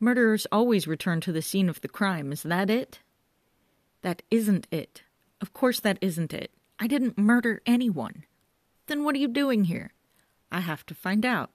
Murderers 0.00 0.46
always 0.52 0.86
return 0.86 1.20
to 1.22 1.32
the 1.32 1.42
scene 1.42 1.68
of 1.68 1.80
the 1.80 1.88
crime. 1.88 2.32
Is 2.32 2.42
that 2.42 2.68
it? 2.68 3.00
That 4.02 4.22
isn't 4.30 4.66
it. 4.70 5.02
Of 5.40 5.52
course 5.52 5.80
that 5.80 5.98
isn't 6.00 6.34
it. 6.34 6.50
I 6.78 6.86
didn't 6.86 7.18
murder 7.18 7.62
anyone. 7.66 8.24
Then 8.86 9.04
what 9.04 9.14
are 9.14 9.18
you 9.18 9.28
doing 9.28 9.64
here? 9.64 9.92
I 10.50 10.60
have 10.60 10.84
to 10.86 10.94
find 10.94 11.24
out. 11.24 11.50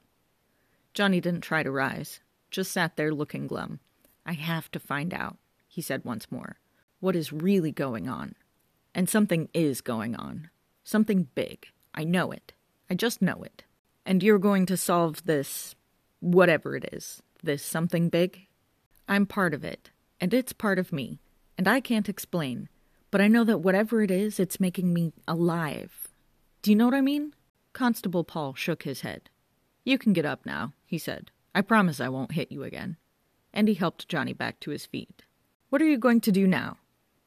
Johnny 0.93 1.21
didn't 1.21 1.41
try 1.41 1.63
to 1.63 1.71
rise, 1.71 2.19
just 2.49 2.71
sat 2.71 2.95
there 2.95 3.13
looking 3.13 3.47
glum. 3.47 3.79
I 4.25 4.33
have 4.33 4.71
to 4.71 4.79
find 4.79 5.13
out, 5.13 5.37
he 5.67 5.81
said 5.81 6.03
once 6.03 6.31
more, 6.31 6.57
what 6.99 7.15
is 7.15 7.31
really 7.31 7.71
going 7.71 8.09
on. 8.09 8.35
And 8.95 9.07
something 9.07 9.49
is 9.53 9.81
going 9.81 10.15
on. 10.15 10.49
Something 10.83 11.27
big. 11.35 11.67
I 11.93 12.03
know 12.03 12.31
it. 12.31 12.53
I 12.89 12.95
just 12.95 13.21
know 13.21 13.43
it. 13.43 13.63
And 14.05 14.23
you're 14.23 14.39
going 14.39 14.65
to 14.65 14.77
solve 14.77 15.23
this, 15.25 15.75
whatever 16.19 16.75
it 16.75 16.89
is, 16.91 17.21
this 17.43 17.63
something 17.63 18.09
big? 18.09 18.47
I'm 19.07 19.25
part 19.25 19.53
of 19.53 19.63
it, 19.63 19.91
and 20.19 20.33
it's 20.33 20.53
part 20.53 20.79
of 20.79 20.93
me, 20.93 21.19
and 21.57 21.67
I 21.67 21.79
can't 21.79 22.09
explain, 22.09 22.69
but 23.11 23.21
I 23.21 23.27
know 23.27 23.43
that 23.43 23.59
whatever 23.59 24.01
it 24.01 24.11
is, 24.11 24.39
it's 24.39 24.59
making 24.59 24.93
me 24.93 25.13
alive. 25.27 26.07
Do 26.61 26.71
you 26.71 26.75
know 26.75 26.85
what 26.85 26.93
I 26.93 27.01
mean? 27.01 27.33
Constable 27.73 28.23
Paul 28.23 28.53
shook 28.53 28.83
his 28.83 29.01
head. 29.01 29.29
You 29.83 29.97
can 29.97 30.13
get 30.13 30.25
up 30.25 30.45
now, 30.45 30.73
he 30.85 30.97
said. 30.97 31.31
I 31.55 31.61
promise 31.61 31.99
I 31.99 32.09
won't 32.09 32.33
hit 32.33 32.51
you 32.51 32.63
again. 32.63 32.97
And 33.53 33.67
he 33.67 33.73
helped 33.73 34.09
Johnny 34.09 34.33
back 34.33 34.59
to 34.59 34.71
his 34.71 34.85
feet. 34.85 35.23
What 35.69 35.81
are 35.81 35.87
you 35.87 35.97
going 35.97 36.21
to 36.21 36.31
do 36.31 36.45
now? 36.45 36.77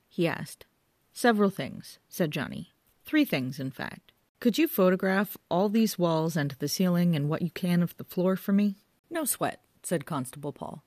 he 0.09 0.29
asked. 0.29 0.67
Several 1.13 1.51
things, 1.51 1.99
said 2.09 2.31
Johnny. 2.31 2.73
Three 3.05 3.25
things, 3.25 3.59
in 3.59 3.71
fact. 3.71 4.13
Could 4.41 4.59
you 4.59 4.69
photograph 4.69 5.37
all 5.51 5.69
these 5.69 5.99
walls 5.99 6.37
and 6.37 6.53
the 6.53 6.69
ceiling 6.69 7.17
and 7.17 7.29
what 7.29 7.43
you 7.43 7.51
can 7.51 7.83
of 7.83 7.97
the 7.97 8.05
floor 8.05 8.37
for 8.37 8.53
me? 8.53 8.77
No 9.11 9.25
sweat, 9.25 9.61
said 9.83 10.07
Constable 10.07 10.53
Paul. 10.53 10.83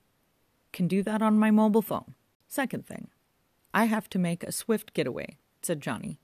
Can 0.72 0.88
do 0.88 1.02
that 1.02 1.22
on 1.22 1.38
my 1.38 1.50
mobile 1.50 1.82
phone. 1.82 2.14
Second 2.46 2.86
thing. 2.86 3.08
I 3.72 3.84
have 3.86 4.08
to 4.10 4.18
make 4.18 4.42
a 4.42 4.52
swift 4.52 4.94
getaway, 4.94 5.36
said 5.62 5.80
Johnny. 5.80 6.20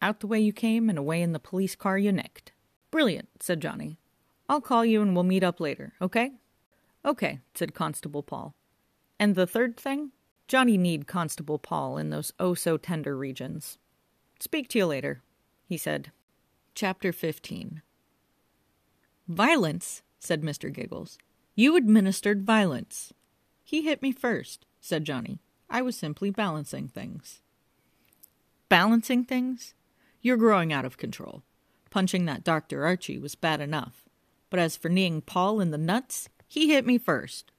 Out 0.00 0.20
the 0.20 0.26
way 0.26 0.40
you 0.40 0.52
came 0.52 0.88
and 0.88 0.98
away 0.98 1.22
in 1.22 1.32
the 1.32 1.38
police 1.38 1.74
car 1.74 1.98
you 1.98 2.12
nicked. 2.12 2.52
Brilliant, 2.90 3.28
said 3.40 3.60
Johnny. 3.60 3.98
I'll 4.48 4.60
call 4.60 4.84
you 4.84 5.02
and 5.02 5.14
we'll 5.14 5.24
meet 5.24 5.44
up 5.44 5.60
later, 5.60 5.94
okay? 6.00 6.32
Okay, 7.04 7.40
said 7.54 7.74
Constable 7.74 8.22
Paul. 8.22 8.54
And 9.18 9.34
the 9.34 9.46
third 9.46 9.76
thing? 9.76 10.12
Johnny 10.48 10.76
kneed 10.76 11.06
Constable 11.06 11.58
Paul 11.58 11.96
in 11.96 12.10
those 12.10 12.32
oh 12.38 12.54
so 12.54 12.76
tender 12.76 13.16
regions. 13.16 13.78
Speak 14.40 14.68
to 14.68 14.78
you 14.78 14.86
later, 14.86 15.22
he 15.66 15.76
said. 15.76 16.12
Chapter 16.74 17.12
15 17.12 17.82
Violence, 19.28 20.02
said 20.18 20.42
Mr. 20.42 20.72
Giggles. 20.72 21.18
You 21.54 21.76
administered 21.76 22.46
violence. 22.46 23.12
He 23.62 23.82
hit 23.82 24.00
me 24.00 24.10
first, 24.10 24.64
said 24.80 25.04
Johnny. 25.04 25.38
I 25.68 25.82
was 25.82 25.96
simply 25.96 26.30
balancing 26.30 26.88
things. 26.88 27.40
Balancing 28.70 29.24
things? 29.24 29.74
You're 30.22 30.38
growing 30.38 30.72
out 30.72 30.86
of 30.86 30.96
control. 30.96 31.42
Punching 31.90 32.24
that 32.24 32.44
Dr. 32.44 32.86
Archie 32.86 33.18
was 33.18 33.34
bad 33.34 33.60
enough. 33.60 34.08
But 34.48 34.60
as 34.60 34.78
for 34.78 34.88
kneeing 34.88 35.20
Paul 35.20 35.60
in 35.60 35.70
the 35.70 35.78
nuts, 35.78 36.30
he 36.48 36.68
hit 36.68 36.86
me 36.86 36.96
first. 36.96 37.52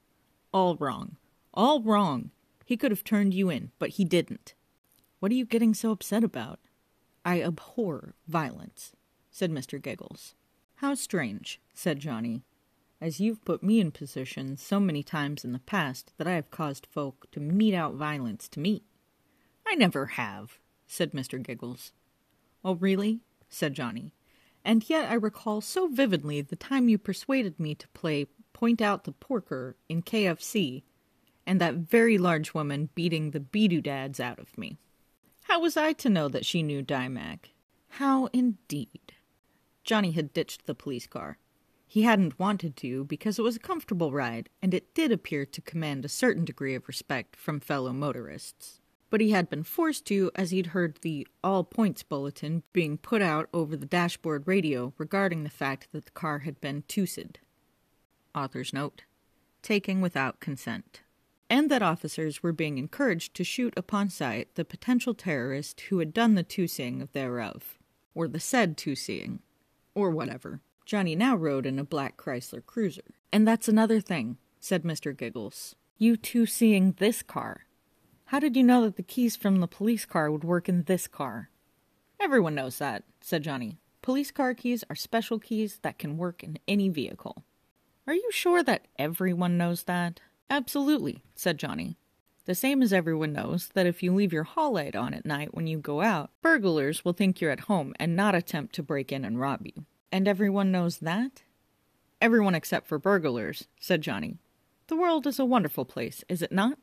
All 0.51 0.75
wrong. 0.75 1.17
All 1.53 1.81
wrong. 1.81 2.31
He 2.65 2.77
could 2.77 2.89
have 2.89 3.03
turned 3.03 3.35
you 3.35 3.51
in, 3.51 3.71
but 3.77 3.89
he 3.89 4.05
didn't. 4.05 4.55
What 5.19 5.31
are 5.31 5.35
you 5.35 5.45
getting 5.45 5.75
so 5.75 5.91
upset 5.91 6.23
about? 6.23 6.59
I 7.23 7.41
abhor 7.43 8.15
violence, 8.27 8.93
said 9.29 9.51
Mr. 9.51 9.79
Giggles. 9.79 10.33
How 10.75 10.95
strange, 10.95 11.61
said 11.73 11.99
Johnny, 11.99 12.43
as 13.03 13.19
you've 13.19 13.43
put 13.43 13.61
me 13.61 13.81
in 13.81 13.91
positions 13.91 14.63
so 14.63 14.79
many 14.79 15.03
times 15.03 15.43
in 15.43 15.51
the 15.51 15.59
past 15.59 16.13
that 16.17 16.25
I 16.25 16.35
have 16.35 16.49
caused 16.49 16.85
folk 16.85 17.27
to 17.33 17.41
mete 17.41 17.73
out 17.73 17.95
violence 17.95 18.47
to 18.47 18.61
me. 18.61 18.83
I 19.67 19.75
never 19.75 20.05
have, 20.05 20.57
said 20.87 21.11
Mr. 21.11 21.43
Giggles. 21.43 21.91
Oh, 22.63 22.75
really? 22.75 23.19
said 23.49 23.73
Johnny. 23.73 24.13
And 24.63 24.89
yet 24.89 25.11
I 25.11 25.15
recall 25.15 25.59
so 25.59 25.87
vividly 25.89 26.39
the 26.39 26.55
time 26.55 26.87
you 26.87 26.97
persuaded 26.97 27.59
me 27.59 27.75
to 27.75 27.89
play 27.89 28.27
Point 28.53 28.81
Out 28.81 29.03
the 29.03 29.11
Porker 29.11 29.75
in 29.89 30.01
KFC, 30.01 30.83
and 31.45 31.59
that 31.59 31.75
very 31.75 32.17
large 32.17 32.53
woman 32.53 32.87
beating 32.95 33.31
the 33.31 33.41
beedoodads 33.41 34.21
out 34.21 34.39
of 34.39 34.57
me. 34.57 34.77
How 35.43 35.59
was 35.59 35.75
I 35.75 35.91
to 35.91 36.09
know 36.09 36.29
that 36.29 36.45
she 36.45 36.63
knew 36.63 36.81
Dim 36.81 37.15
Mak? 37.15 37.49
How 37.89 38.27
indeed? 38.27 39.11
Johnny 39.83 40.11
had 40.11 40.31
ditched 40.31 40.67
the 40.67 40.73
police 40.73 41.05
car. 41.05 41.37
He 41.93 42.01
hadn't 42.01 42.39
wanted 42.39 42.75
to 42.77 43.03
because 43.03 43.37
it 43.37 43.43
was 43.43 43.55
a 43.55 43.59
comfortable 43.59 44.11
ride, 44.11 44.49
and 44.63 44.73
it 44.73 44.95
did 44.95 45.11
appear 45.11 45.45
to 45.45 45.61
command 45.61 46.03
a 46.03 46.09
certain 46.09 46.43
degree 46.43 46.73
of 46.73 46.87
respect 46.87 47.35
from 47.35 47.59
fellow 47.59 47.93
motorists. 47.93 48.81
But 49.11 49.21
he 49.21 49.29
had 49.29 49.47
been 49.47 49.61
forced 49.61 50.03
to 50.07 50.31
as 50.33 50.49
he'd 50.49 50.73
heard 50.73 50.97
the 51.03 51.27
all 51.43 51.63
points 51.63 52.01
bulletin 52.01 52.63
being 52.73 52.97
put 52.97 53.21
out 53.21 53.47
over 53.53 53.77
the 53.77 53.85
dashboard 53.85 54.47
radio 54.47 54.91
regarding 54.97 55.43
the 55.43 55.51
fact 55.51 55.89
that 55.91 56.05
the 56.05 56.11
car 56.13 56.39
had 56.39 56.59
been 56.59 56.81
twocced. 56.87 57.35
Author's 58.33 58.73
note 58.73 59.03
taking 59.61 60.01
without 60.01 60.39
consent 60.39 61.01
and 61.47 61.69
that 61.69 61.83
officers 61.83 62.41
were 62.41 62.51
being 62.51 62.79
encouraged 62.79 63.35
to 63.35 63.43
shoot 63.43 63.71
upon 63.77 64.09
sight 64.09 64.55
the 64.55 64.65
potential 64.65 65.13
terrorist 65.13 65.79
who 65.81 65.99
had 65.99 66.11
done 66.11 66.33
the 66.33 66.41
two-seeing 66.41 67.07
thereof, 67.13 67.77
or 68.15 68.27
the 68.27 68.39
said 68.39 68.77
two-seeing, 68.77 69.43
or 69.93 70.09
whatever. 70.09 70.59
Johnny 70.85 71.15
now 71.15 71.35
rode 71.35 71.65
in 71.65 71.79
a 71.79 71.83
black 71.83 72.17
Chrysler 72.17 72.65
Cruiser. 72.65 73.15
And 73.31 73.47
that's 73.47 73.67
another 73.67 73.99
thing, 74.01 74.37
said 74.59 74.83
Mr. 74.83 75.15
Giggles. 75.15 75.75
You 75.97 76.17
two-seeing 76.17 76.95
this 76.97 77.21
car. 77.21 77.65
How 78.25 78.39
did 78.39 78.55
you 78.55 78.63
know 78.63 78.81
that 78.83 78.95
the 78.95 79.03
keys 79.03 79.35
from 79.35 79.59
the 79.59 79.67
police 79.67 80.05
car 80.05 80.29
would 80.29 80.43
work 80.43 80.67
in 80.67 80.83
this 80.83 81.07
car? 81.07 81.49
Everyone 82.19 82.55
knows 82.55 82.79
that, 82.79 83.03
said 83.21 83.43
Johnny. 83.43 83.77
Police 84.01 84.31
car 84.31 84.53
keys 84.53 84.83
are 84.89 84.95
special 84.95 85.39
keys 85.39 85.79
that 85.81 85.97
can 85.97 86.17
work 86.17 86.43
in 86.43 86.59
any 86.67 86.89
vehicle. 86.89 87.43
Are 88.05 88.13
you 88.13 88.29
sure 88.31 88.61
that 88.63 88.87
everyone 88.99 89.57
knows 89.57 89.83
that? 89.83 90.19
Absolutely, 90.49 91.23
said 91.35 91.57
Johnny. 91.57 91.97
The 92.45 92.55
same 92.55 92.81
as 92.81 92.91
everyone 92.91 93.31
knows 93.31 93.69
that 93.73 93.85
if 93.85 94.03
you 94.03 94.13
leave 94.13 94.33
your 94.33 94.43
hall 94.43 94.73
light 94.73 94.95
on 94.95 95.13
at 95.13 95.25
night 95.25 95.53
when 95.53 95.67
you 95.67 95.77
go 95.77 96.01
out, 96.01 96.31
burglars 96.41 97.05
will 97.05 97.13
think 97.13 97.39
you're 97.39 97.51
at 97.51 97.61
home 97.61 97.93
and 97.97 98.15
not 98.15 98.35
attempt 98.35 98.75
to 98.75 98.83
break 98.83 99.13
in 99.13 99.23
and 99.23 99.39
rob 99.39 99.65
you. 99.65 99.85
And 100.13 100.29
everyone 100.29 100.71
knows 100.71 100.99
that? 100.99 101.43
Everyone 102.21 102.55
except 102.55 102.87
for 102.87 102.97
burglars, 102.97 103.67
said 103.81 104.01
Johnny. 104.01 104.37
The 104.87 104.95
world 104.95 105.27
is 105.27 105.39
a 105.39 105.45
wonderful 105.45 105.83
place, 105.83 106.23
is 106.29 106.41
it 106.41 106.53
not? 106.53 106.77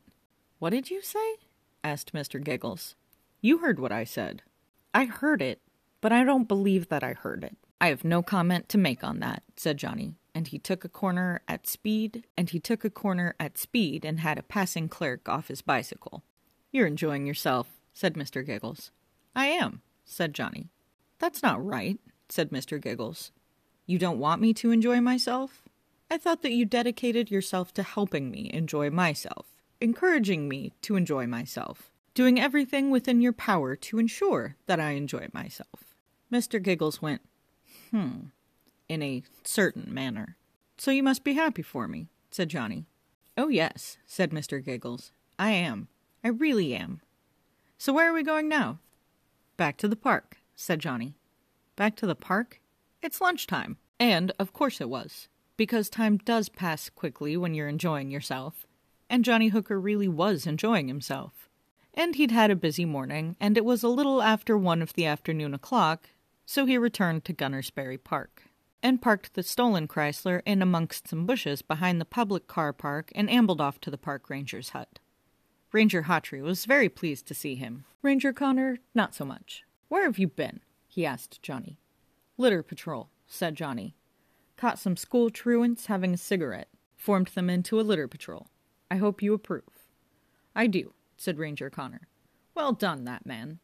What 0.59 0.69
did 0.69 0.91
you 0.91 1.01
say? 1.01 1.37
asked 1.83 2.13
Mr. 2.13 2.43
Giggles. 2.43 2.93
You 3.41 3.57
heard 3.57 3.79
what 3.79 3.91
I 3.91 4.03
said. 4.03 4.43
I 4.93 5.05
heard 5.05 5.41
it, 5.41 5.61
but 5.99 6.11
I 6.11 6.23
don't 6.23 6.47
believe 6.47 6.89
that 6.89 7.03
I 7.03 7.13
heard 7.13 7.43
it. 7.43 7.57
I 7.79 7.87
have 7.87 8.03
no 8.03 8.21
comment 8.21 8.69
to 8.69 8.77
make 8.77 9.03
on 9.03 9.19
that, 9.21 9.41
said 9.55 9.77
Johnny 9.77 10.13
and 10.33 10.47
he 10.47 10.59
took 10.59 10.83
a 10.83 10.89
corner 10.89 11.41
at 11.47 11.67
speed, 11.67 12.25
and 12.37 12.49
he 12.49 12.59
took 12.59 12.83
a 12.85 12.89
corner 12.89 13.35
at 13.39 13.57
speed 13.57 14.05
and 14.05 14.19
had 14.19 14.37
a 14.37 14.43
passing 14.43 14.87
clerk 14.87 15.27
off 15.27 15.49
his 15.49 15.61
bicycle. 15.61 16.23
You're 16.71 16.87
enjoying 16.87 17.25
yourself, 17.25 17.67
said 17.93 18.13
Mr. 18.13 18.45
Giggles. 18.45 18.91
I 19.35 19.47
am, 19.47 19.81
said 20.05 20.33
Johnny. 20.33 20.69
That's 21.19 21.43
not 21.43 21.63
right, 21.63 21.99
said 22.31 22.49
Mr. 22.49 22.81
Giggles. 22.81 23.31
You 23.85 23.99
don't 23.99 24.19
want 24.19 24.41
me 24.41 24.53
to 24.55 24.71
enjoy 24.71 25.01
myself? 25.01 25.63
I 26.09 26.17
thought 26.17 26.41
that 26.41 26.51
you 26.51 26.65
dedicated 26.65 27.31
yourself 27.31 27.73
to 27.75 27.83
helping 27.83 28.31
me 28.31 28.49
enjoy 28.53 28.89
myself, 28.89 29.47
encouraging 29.79 30.47
me 30.47 30.73
to 30.81 30.95
enjoy 30.95 31.27
myself, 31.27 31.91
doing 32.13 32.39
everything 32.39 32.89
within 32.89 33.21
your 33.21 33.33
power 33.33 33.75
to 33.75 33.99
ensure 33.99 34.55
that 34.65 34.79
I 34.79 34.91
enjoy 34.91 35.27
myself. 35.33 35.95
Mr. 36.31 36.61
Giggles 36.61 37.01
went, 37.01 37.21
Hmm 37.91 38.27
in 38.91 39.01
a 39.01 39.23
certain 39.45 39.93
manner. 39.93 40.35
So 40.77 40.91
you 40.91 41.01
must 41.01 41.23
be 41.23 41.33
happy 41.33 41.61
for 41.61 41.87
me, 41.87 42.07
said 42.29 42.49
Johnny. 42.49 42.87
Oh, 43.37 43.47
yes, 43.47 43.97
said 44.05 44.31
Mr. 44.31 44.63
Giggles. 44.63 45.13
I 45.39 45.51
am. 45.51 45.87
I 46.25 46.27
really 46.27 46.75
am. 46.75 46.99
So 47.77 47.93
where 47.93 48.09
are 48.11 48.13
we 48.13 48.21
going 48.21 48.49
now? 48.49 48.79
Back 49.55 49.77
to 49.77 49.87
the 49.87 49.95
park, 49.95 50.39
said 50.57 50.79
Johnny. 50.79 51.15
Back 51.75 51.95
to 51.97 52.05
the 52.05 52.15
park? 52.15 52.61
It's 53.01 53.21
lunchtime. 53.21 53.77
And, 53.99 54.31
of 54.39 54.53
course, 54.53 54.81
it 54.81 54.89
was. 54.89 55.27
Because 55.57 55.89
time 55.89 56.17
does 56.17 56.49
pass 56.49 56.89
quickly 56.89 57.37
when 57.37 57.53
you're 57.53 57.67
enjoying 57.67 58.11
yourself. 58.11 58.65
And 59.09 59.25
Johnny 59.25 59.49
Hooker 59.49 59.79
really 59.79 60.07
was 60.07 60.47
enjoying 60.47 60.87
himself. 60.87 61.49
And 61.93 62.15
he'd 62.15 62.31
had 62.31 62.51
a 62.51 62.55
busy 62.55 62.85
morning, 62.85 63.35
and 63.39 63.57
it 63.57 63.65
was 63.65 63.83
a 63.83 63.89
little 63.89 64.21
after 64.21 64.57
one 64.57 64.81
of 64.81 64.93
the 64.93 65.05
afternoon 65.05 65.53
o'clock, 65.53 66.09
so 66.45 66.65
he 66.65 66.77
returned 66.77 67.25
to 67.25 67.33
Gunnersbury 67.33 68.01
Park 68.01 68.43
and 68.83 69.01
parked 69.01 69.33
the 69.33 69.43
stolen 69.43 69.87
Chrysler 69.87 70.41
in 70.45 70.61
amongst 70.61 71.07
some 71.07 71.25
bushes 71.25 71.61
behind 71.61 72.01
the 72.01 72.05
public 72.05 72.47
car 72.47 72.73
park 72.73 73.11
and 73.13 73.29
ambled 73.29 73.61
off 73.61 73.79
to 73.81 73.91
the 73.91 73.97
park 73.97 74.29
ranger's 74.29 74.69
hut. 74.69 74.99
Ranger 75.71 76.03
Hawtrey 76.03 76.41
was 76.41 76.65
very 76.65 76.89
pleased 76.89 77.27
to 77.27 77.33
see 77.33 77.55
him. 77.55 77.85
Ranger 78.01 78.33
Connor, 78.33 78.79
not 78.93 79.13
so 79.13 79.23
much. 79.23 79.63
Where 79.87 80.05
have 80.05 80.17
you 80.17 80.27
been? 80.27 80.61
He 80.91 81.05
asked 81.05 81.41
Johnny. 81.41 81.79
Litter 82.37 82.61
patrol, 82.61 83.09
said 83.25 83.55
Johnny. 83.55 83.95
Caught 84.57 84.77
some 84.77 84.97
school 84.97 85.29
truants 85.29 85.85
having 85.85 86.13
a 86.13 86.17
cigarette. 86.17 86.67
Formed 86.97 87.29
them 87.29 87.49
into 87.49 87.79
a 87.79 87.81
litter 87.81 88.09
patrol. 88.09 88.47
I 88.91 88.97
hope 88.97 89.21
you 89.21 89.33
approve. 89.33 89.87
I 90.53 90.67
do, 90.67 90.93
said 91.15 91.39
Ranger 91.39 91.69
Connor. 91.69 92.09
Well 92.53 92.73
done, 92.73 93.05
that 93.05 93.25
man. 93.25 93.59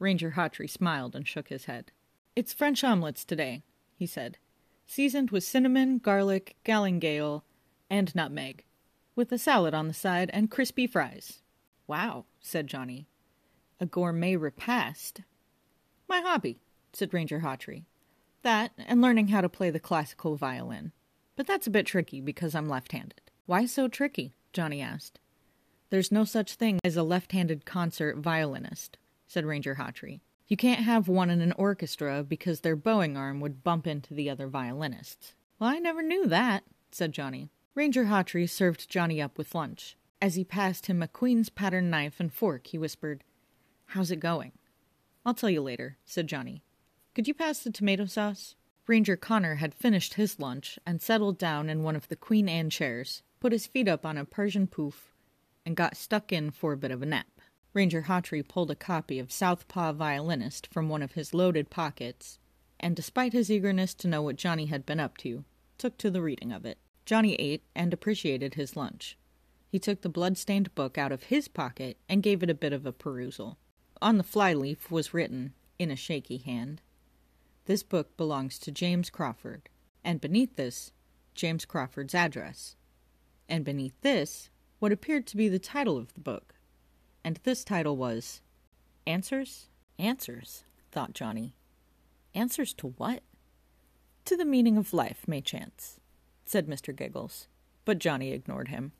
Ranger 0.00 0.32
Hawtrey 0.32 0.68
smiled 0.68 1.14
and 1.14 1.26
shook 1.26 1.48
his 1.48 1.66
head. 1.66 1.92
It's 2.34 2.52
French 2.52 2.82
omelets 2.82 3.24
today, 3.24 3.62
he 3.94 4.06
said 4.06 4.38
seasoned 4.86 5.30
with 5.30 5.44
cinnamon, 5.44 5.98
garlic, 5.98 6.56
galingale, 6.64 7.42
and 7.90 8.14
nutmeg, 8.14 8.64
with 9.14 9.32
a 9.32 9.38
salad 9.38 9.74
on 9.74 9.88
the 9.88 9.94
side 9.94 10.30
and 10.32 10.50
crispy 10.50 10.86
fries. 10.86 11.42
Wow, 11.86 12.24
said 12.40 12.66
Johnny. 12.66 13.08
A 13.80 13.86
gourmet 13.86 14.36
repast. 14.36 15.20
My 16.08 16.20
hobby, 16.20 16.60
said 16.92 17.12
Ranger 17.12 17.40
Hawtrey. 17.40 17.84
That, 18.42 18.72
and 18.78 19.00
learning 19.00 19.28
how 19.28 19.40
to 19.40 19.48
play 19.48 19.70
the 19.70 19.80
classical 19.80 20.36
violin. 20.36 20.92
But 21.34 21.46
that's 21.46 21.66
a 21.66 21.70
bit 21.70 21.86
tricky 21.86 22.20
because 22.20 22.54
I'm 22.54 22.68
left 22.68 22.92
handed. 22.92 23.20
Why 23.46 23.66
so 23.66 23.88
tricky? 23.88 24.34
Johnny 24.52 24.80
asked. 24.80 25.18
There's 25.90 26.12
no 26.12 26.24
such 26.24 26.54
thing 26.54 26.80
as 26.82 26.96
a 26.96 27.02
left 27.02 27.32
handed 27.32 27.64
concert 27.64 28.16
violinist, 28.18 28.98
said 29.26 29.44
Ranger 29.44 29.76
Hawtrey. 29.76 30.20
You 30.48 30.56
can't 30.56 30.80
have 30.80 31.08
one 31.08 31.30
in 31.30 31.40
an 31.40 31.52
orchestra 31.52 32.22
because 32.22 32.60
their 32.60 32.76
bowing 32.76 33.16
arm 33.16 33.40
would 33.40 33.64
bump 33.64 33.86
into 33.86 34.14
the 34.14 34.30
other 34.30 34.46
violinists. 34.46 35.34
Well, 35.58 35.70
I 35.70 35.78
never 35.78 36.02
knew 36.02 36.26
that, 36.26 36.64
said 36.90 37.12
Johnny. 37.12 37.50
Ranger 37.74 38.04
Hawtrey 38.04 38.48
served 38.48 38.88
Johnny 38.88 39.20
up 39.20 39.36
with 39.36 39.54
lunch. 39.54 39.96
As 40.22 40.34
he 40.34 40.44
passed 40.44 40.86
him 40.86 41.02
a 41.02 41.08
queen's 41.08 41.50
pattern 41.50 41.90
knife 41.90 42.20
and 42.20 42.32
fork, 42.32 42.68
he 42.68 42.78
whispered, 42.78 43.22
How's 43.86 44.10
it 44.10 44.20
going? 44.20 44.52
I'll 45.26 45.34
tell 45.34 45.50
you 45.50 45.60
later, 45.60 45.96
said 46.04 46.28
Johnny. 46.28 46.62
Could 47.12 47.26
you 47.26 47.34
pass 47.34 47.58
the 47.58 47.72
tomato 47.72 48.04
sauce? 48.04 48.54
Ranger 48.86 49.16
Connor 49.16 49.56
had 49.56 49.74
finished 49.74 50.14
his 50.14 50.38
lunch 50.38 50.78
and 50.86 51.02
settled 51.02 51.36
down 51.36 51.68
in 51.68 51.82
one 51.82 51.96
of 51.96 52.06
the 52.06 52.14
Queen 52.14 52.48
Anne 52.48 52.70
chairs, 52.70 53.24
put 53.40 53.50
his 53.50 53.66
feet 53.66 53.88
up 53.88 54.06
on 54.06 54.16
a 54.16 54.24
Persian 54.24 54.68
pouf, 54.68 55.12
and 55.64 55.74
got 55.74 55.96
stuck 55.96 56.32
in 56.32 56.52
for 56.52 56.72
a 56.72 56.76
bit 56.76 56.92
of 56.92 57.02
a 57.02 57.06
nap. 57.06 57.26
Ranger 57.74 58.02
Hawtrey 58.02 58.46
pulled 58.46 58.70
a 58.70 58.76
copy 58.76 59.18
of 59.18 59.32
Southpaw 59.32 59.94
Violinist 59.94 60.68
from 60.72 60.88
one 60.88 61.02
of 61.02 61.12
his 61.12 61.34
loaded 61.34 61.70
pockets, 61.70 62.38
and 62.78 62.94
despite 62.94 63.32
his 63.32 63.50
eagerness 63.50 63.94
to 63.94 64.08
know 64.08 64.22
what 64.22 64.36
Johnny 64.36 64.66
had 64.66 64.86
been 64.86 65.00
up 65.00 65.16
to, 65.18 65.44
took 65.76 65.98
to 65.98 66.08
the 66.08 66.22
reading 66.22 66.52
of 66.52 66.64
it. 66.64 66.78
Johnny 67.04 67.34
ate 67.34 67.64
and 67.74 67.92
appreciated 67.92 68.54
his 68.54 68.76
lunch. 68.76 69.18
He 69.68 69.80
took 69.80 70.02
the 70.02 70.08
blood-stained 70.08 70.72
book 70.76 70.96
out 70.96 71.10
of 71.10 71.24
his 71.24 71.48
pocket 71.48 71.96
and 72.08 72.22
gave 72.22 72.44
it 72.44 72.50
a 72.50 72.54
bit 72.54 72.72
of 72.72 72.86
a 72.86 72.92
perusal. 72.92 73.58
On 74.02 74.18
the 74.18 74.24
flyleaf 74.24 74.90
was 74.90 75.14
written, 75.14 75.54
in 75.78 75.90
a 75.90 75.96
shaky 75.96 76.36
hand, 76.36 76.82
This 77.64 77.82
book 77.82 78.16
belongs 78.16 78.58
to 78.60 78.70
James 78.70 79.08
Crawford, 79.08 79.68
and 80.04 80.20
beneath 80.20 80.56
this, 80.56 80.92
James 81.34 81.64
Crawford's 81.64 82.14
address, 82.14 82.76
and 83.48 83.64
beneath 83.64 83.98
this, 84.02 84.50
what 84.78 84.92
appeared 84.92 85.26
to 85.28 85.36
be 85.36 85.48
the 85.48 85.58
title 85.58 85.96
of 85.96 86.12
the 86.14 86.20
book, 86.20 86.54
and 87.24 87.40
this 87.42 87.64
title 87.64 87.96
was 87.96 88.42
Answers? 89.06 89.68
Answers, 89.98 90.64
thought 90.92 91.14
Johnny. 91.14 91.54
Answers 92.34 92.74
to 92.74 92.88
what? 92.98 93.22
To 94.26 94.36
the 94.36 94.44
meaning 94.44 94.76
of 94.76 94.92
life, 94.92 95.26
may 95.26 95.40
chance, 95.40 96.00
said 96.44 96.66
Mr. 96.66 96.94
Giggles. 96.94 97.48
But 97.86 97.98
Johnny 97.98 98.32
ignored 98.32 98.68
him. 98.68 98.92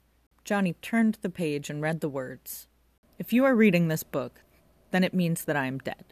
Johnny 0.45 0.75
turned 0.81 1.19
the 1.21 1.29
page 1.29 1.69
and 1.69 1.83
read 1.83 2.01
the 2.01 2.09
words 2.09 2.67
If 3.19 3.33
you 3.33 3.45
are 3.45 3.55
reading 3.55 3.89
this 3.89 4.05
book, 4.05 4.41
then 4.91 5.05
it 5.05 5.15
means 5.15 5.45
that 5.45 5.57
I 5.57 5.67
am 5.67 5.79
dead. 5.79 6.05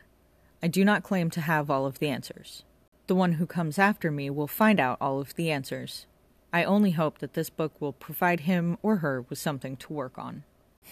I 0.63 0.69
do 0.69 0.85
not 0.85 1.03
claim 1.03 1.31
to 1.31 1.41
have 1.41 1.71
all 1.71 1.87
of 1.87 1.99
the 1.99 2.09
answers. 2.09 2.65
The 3.07 3.15
one 3.15 3.33
who 3.33 3.47
comes 3.47 3.79
after 3.79 4.11
me 4.11 4.31
will 4.31 4.47
find 4.47 4.81
out 4.81 4.99
all 5.01 5.21
of 5.21 5.35
the 5.35 5.51
answers. 5.51 6.07
I 6.53 6.65
only 6.65 6.93
hope 6.93 7.19
that 7.19 7.35
this 7.35 7.51
book 7.51 7.79
will 7.81 7.93
provide 7.93 8.41
him 8.41 8.79
or 8.83 8.97
her 8.97 9.23
with 9.23 9.39
something 9.39 9.77
to 9.77 9.93
work 9.93 10.17
on. 10.19 10.45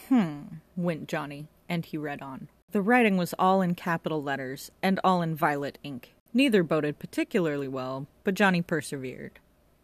Hmm, 0.08 0.42
went 0.76 1.08
Johnny, 1.08 1.48
and 1.68 1.86
he 1.86 1.96
read 1.96 2.20
on. 2.20 2.48
The 2.72 2.82
writing 2.82 3.16
was 3.16 3.34
all 3.38 3.62
in 3.62 3.74
capital 3.74 4.22
letters, 4.22 4.70
and 4.82 4.98
all 5.04 5.22
in 5.22 5.34
violet 5.34 5.78
ink. 5.82 6.14
Neither 6.34 6.62
boded 6.62 6.98
particularly 6.98 7.68
well, 7.68 8.06
but 8.24 8.34
Johnny 8.34 8.62
persevered. 8.62 9.38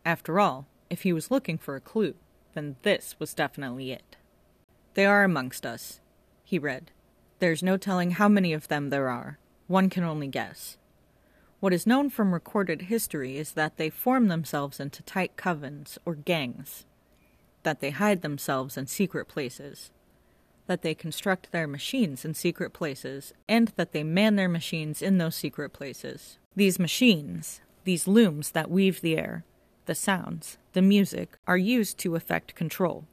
After 0.04 0.40
all, 0.40 0.66
if 0.90 1.02
he 1.02 1.12
was 1.12 1.30
looking 1.30 1.58
for 1.58 1.76
a 1.76 1.80
clue, 1.80 2.14
then 2.54 2.76
this 2.82 3.14
was 3.18 3.34
definitely 3.34 3.92
it. 3.92 4.16
They 4.94 5.06
are 5.06 5.22
amongst 5.22 5.64
us, 5.64 6.00
he 6.44 6.58
read. 6.58 6.90
There's 7.40 7.62
no 7.62 7.76
telling 7.76 8.12
how 8.12 8.28
many 8.28 8.52
of 8.52 8.68
them 8.68 8.90
there 8.90 9.08
are. 9.08 9.38
One 9.68 9.90
can 9.90 10.02
only 10.02 10.26
guess. 10.26 10.76
What 11.60 11.72
is 11.72 11.86
known 11.86 12.10
from 12.10 12.32
recorded 12.32 12.82
history 12.82 13.36
is 13.36 13.52
that 13.52 13.76
they 13.76 13.90
form 13.90 14.28
themselves 14.28 14.80
into 14.80 15.02
tight 15.02 15.36
covens 15.36 15.98
or 16.04 16.14
gangs, 16.14 16.84
that 17.62 17.80
they 17.80 17.90
hide 17.90 18.22
themselves 18.22 18.76
in 18.76 18.86
secret 18.86 19.28
places, 19.28 19.90
that 20.66 20.82
they 20.82 20.94
construct 20.94 21.50
their 21.50 21.66
machines 21.66 22.24
in 22.24 22.34
secret 22.34 22.72
places, 22.72 23.32
and 23.48 23.72
that 23.76 23.92
they 23.92 24.04
man 24.04 24.36
their 24.36 24.48
machines 24.48 25.02
in 25.02 25.18
those 25.18 25.34
secret 25.34 25.72
places. 25.72 26.38
These 26.54 26.78
machines, 26.78 27.60
these 27.84 28.08
looms 28.08 28.50
that 28.52 28.70
weave 28.70 29.00
the 29.00 29.16
air, 29.16 29.44
the 29.86 29.94
sounds, 29.94 30.58
the 30.72 30.82
music, 30.82 31.38
are 31.46 31.56
used 31.56 31.98
to 31.98 32.16
effect 32.16 32.54
control. 32.54 33.06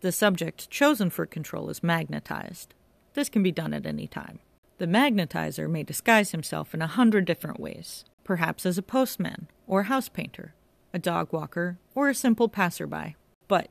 The 0.00 0.12
subject 0.12 0.70
chosen 0.70 1.10
for 1.10 1.26
control 1.26 1.70
is 1.70 1.82
magnetized. 1.82 2.74
This 3.18 3.28
can 3.28 3.42
be 3.42 3.50
done 3.50 3.74
at 3.74 3.84
any 3.84 4.06
time. 4.06 4.38
The 4.78 4.86
magnetizer 4.86 5.68
may 5.68 5.82
disguise 5.82 6.30
himself 6.30 6.72
in 6.72 6.80
a 6.80 6.86
hundred 6.86 7.24
different 7.24 7.58
ways, 7.58 8.04
perhaps 8.22 8.64
as 8.64 8.78
a 8.78 8.80
postman, 8.80 9.48
or 9.66 9.82
house 9.82 10.08
painter, 10.08 10.54
a 10.94 11.00
dog 11.00 11.32
walker, 11.32 11.78
or 11.96 12.08
a 12.08 12.14
simple 12.14 12.48
passerby. 12.48 13.16
But, 13.48 13.70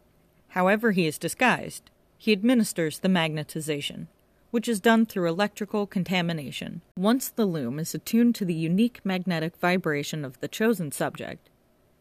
however 0.49 0.91
he 0.91 1.07
is 1.07 1.17
disguised, 1.17 1.89
he 2.17 2.33
administers 2.33 2.99
the 2.99 3.07
magnetization, 3.07 4.07
which 4.51 4.67
is 4.67 4.81
done 4.81 5.05
through 5.05 5.29
electrical 5.29 5.87
contamination. 5.87 6.81
Once 6.97 7.29
the 7.29 7.45
loom 7.45 7.79
is 7.79 7.95
attuned 7.95 8.35
to 8.35 8.43
the 8.43 8.53
unique 8.53 8.99
magnetic 9.05 9.55
vibration 9.55 10.25
of 10.25 10.37
the 10.41 10.49
chosen 10.49 10.91
subject, 10.91 11.49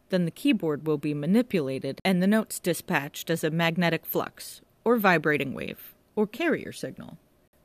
then 0.09 0.25
the 0.25 0.31
keyboard 0.31 0.85
will 0.85 0.97
be 0.97 1.13
manipulated 1.13 2.01
and 2.03 2.21
the 2.21 2.27
notes 2.27 2.59
dispatched 2.59 3.29
as 3.29 3.41
a 3.41 3.49
magnetic 3.49 4.05
flux, 4.05 4.59
or 4.83 4.97
vibrating 4.97 5.53
wave, 5.53 5.95
or 6.13 6.27
carrier 6.27 6.73
signal. 6.73 7.17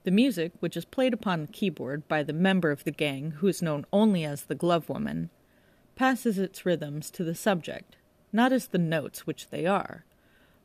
The 0.04 0.10
music, 0.10 0.52
which 0.58 0.76
is 0.76 0.84
played 0.84 1.12
upon 1.12 1.42
the 1.42 1.52
keyboard 1.52 2.08
by 2.08 2.22
the 2.22 2.32
member 2.32 2.70
of 2.70 2.84
the 2.84 2.90
gang 2.90 3.32
who 3.32 3.46
is 3.46 3.62
known 3.62 3.86
only 3.92 4.24
as 4.24 4.42
the 4.44 4.54
Glove 4.54 4.88
Woman, 4.88 5.30
passes 5.94 6.38
its 6.38 6.66
rhythms 6.66 7.10
to 7.12 7.22
the 7.22 7.34
subject, 7.34 7.96
not 8.32 8.52
as 8.52 8.68
the 8.68 8.78
notes 8.78 9.26
which 9.26 9.50
they 9.50 9.64
are, 9.64 10.04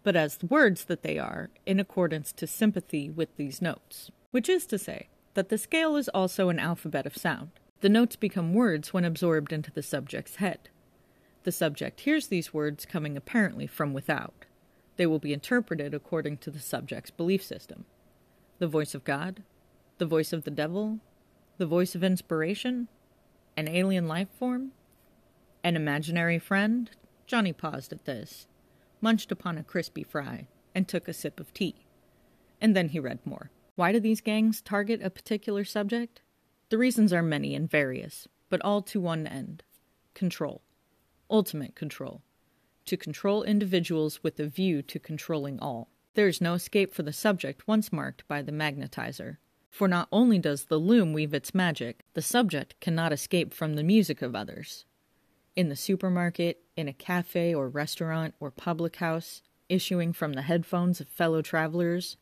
but 0.02 0.15
as 0.15 0.38
the 0.38 0.47
words 0.47 0.86
that 0.86 1.04
they 1.04 1.19
are, 1.19 1.50
in 1.65 1.80
accordance 1.80 2.32
to 2.32 2.47
sympathy 2.47 3.10
with 3.10 3.36
these 3.36 3.62
notes. 3.62 4.10
Which 4.32 4.50
is 4.50 4.65
to 4.67 4.80
say, 4.80 5.10
that 5.36 5.50
the 5.50 5.58
scale 5.60 5.95
is 5.97 6.10
also 6.10 6.50
an 6.50 6.58
alphabet 6.58 7.06
of 7.06 7.15
sound. 7.15 7.52
The 7.82 7.89
notes 7.89 8.15
become 8.15 8.56
words 8.56 8.91
when 8.91 9.06
absorbed 9.06 9.54
into 9.54 9.69
the 9.69 9.84
subject's 9.84 10.38
head. 10.38 10.69
The 11.43 11.52
subject 11.52 12.02
hears 12.02 12.28
these 12.28 12.56
words 12.56 12.88
coming 12.88 13.15
apparently 13.15 13.67
from 13.67 13.93
without. 13.93 14.45
They 14.95 15.06
will 15.06 15.19
be 15.19 15.34
interpreted 15.34 15.93
according 15.93 16.38
to 16.38 16.50
the 16.50 16.60
subject's 16.60 17.12
belief 17.12 17.43
system. 17.43 17.86
The 18.60 18.67
voice 18.67 18.96
of 18.96 19.04
God, 19.04 19.43
the 19.98 20.06
voice 20.06 20.34
of 20.34 20.43
the 20.43 20.52
devil, 20.52 21.00
the 21.58 21.65
voice 21.65 21.96
of 21.96 22.04
inspiration, 22.04 22.88
an 23.56 23.67
alien 23.67 24.08
life 24.08 24.30
form, 24.38 24.72
an 25.63 25.76
imaginary 25.76 26.39
friend. 26.39 26.89
Johnny 27.26 27.54
paused 27.54 27.91
at 27.91 28.06
this 28.06 28.48
munched 29.02 29.32
upon 29.32 29.58
a 29.58 29.63
crispy 29.63 30.04
fry, 30.04 30.48
and 30.74 30.88
took 30.88 31.08
a 31.08 31.13
sip 31.13 31.39
of 31.39 31.54
tea. 31.54 31.86
And 32.62 32.76
then 32.76 32.89
he 32.89 33.00
read 33.00 33.20
more. 33.26 33.52
Why 33.76 33.91
do 33.91 34.00
these 34.00 34.22
gangs 34.22 34.62
target 34.62 35.02
a 35.04 35.10
particular 35.10 35.63
subject? 35.63 36.22
The 36.70 36.78
reasons 36.78 37.13
are 37.13 37.24
many 37.24 37.56
and 37.56 37.70
various, 37.70 38.28
but 38.50 38.62
all 38.62 38.82
to 38.84 39.00
one 39.00 39.28
end 39.28 39.63
control. 40.13 40.62
Ultimate 41.30 41.76
control. 41.76 42.22
To 42.86 42.98
control 42.98 43.43
individuals 43.43 44.24
with 44.24 44.39
a 44.39 44.48
view 44.48 44.82
to 44.84 45.00
controlling 45.00 45.60
all. 45.60 45.89
There 46.18 46.28
is 46.28 46.42
no 46.42 46.56
escape 46.56 46.96
for 46.96 47.04
the 47.04 47.14
subject 47.14 47.68
once 47.68 47.94
marked 47.94 48.28
by 48.28 48.42
the 48.42 48.52
magnetizer. 48.52 49.38
For 49.70 49.88
not 49.88 50.08
only 50.12 50.40
does 50.40 50.64
the 50.64 50.80
loom 50.80 51.14
weave 51.14 51.32
its 51.32 51.54
magic, 51.54 52.02
the 52.16 52.24
subject 52.24 52.74
cannot 52.80 53.14
escape 53.14 53.54
from 53.54 53.76
the 53.76 53.84
music 53.84 54.24
of 54.24 54.34
others. 54.34 54.86
In 55.56 55.70
the 55.70 55.76
supermarket, 55.76 56.64
in 56.76 56.88
a 56.88 56.92
cafe 56.92 57.54
or 57.54 57.70
restaurant 57.70 58.34
or 58.40 58.50
public 58.50 58.96
house, 58.96 59.44
issuing 59.70 60.12
from 60.12 60.34
the 60.34 60.42
headphones 60.42 61.00
of 61.00 61.08
fellow 61.08 61.44
travelers, 61.44 62.18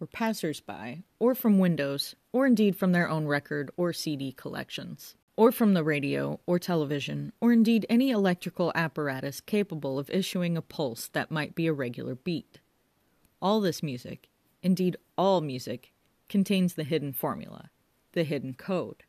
or 0.00 0.06
passers 0.06 0.60
by, 0.60 1.02
or 1.18 1.34
from 1.34 1.58
windows, 1.58 2.14
or 2.32 2.46
indeed 2.46 2.76
from 2.76 2.92
their 2.92 3.08
own 3.08 3.26
record 3.26 3.68
or 3.76 3.92
CD 3.92 4.30
collections, 4.30 5.16
or 5.36 5.50
from 5.50 5.74
the 5.74 5.82
radio 5.82 6.38
or 6.46 6.60
television, 6.60 7.32
or 7.40 7.52
indeed 7.52 7.84
any 7.90 8.12
electrical 8.12 8.70
apparatus 8.76 9.40
capable 9.40 9.98
of 9.98 10.08
issuing 10.10 10.56
a 10.56 10.62
pulse 10.62 11.08
that 11.08 11.32
might 11.32 11.56
be 11.56 11.66
a 11.66 11.72
regular 11.72 12.14
beat. 12.14 12.60
All 13.44 13.60
this 13.60 13.82
music, 13.82 14.30
indeed 14.62 14.96
all 15.18 15.42
music, 15.42 15.92
contains 16.30 16.72
the 16.72 16.82
hidden 16.82 17.12
formula, 17.12 17.68
the 18.12 18.24
hidden 18.24 18.54
code, 18.54 19.02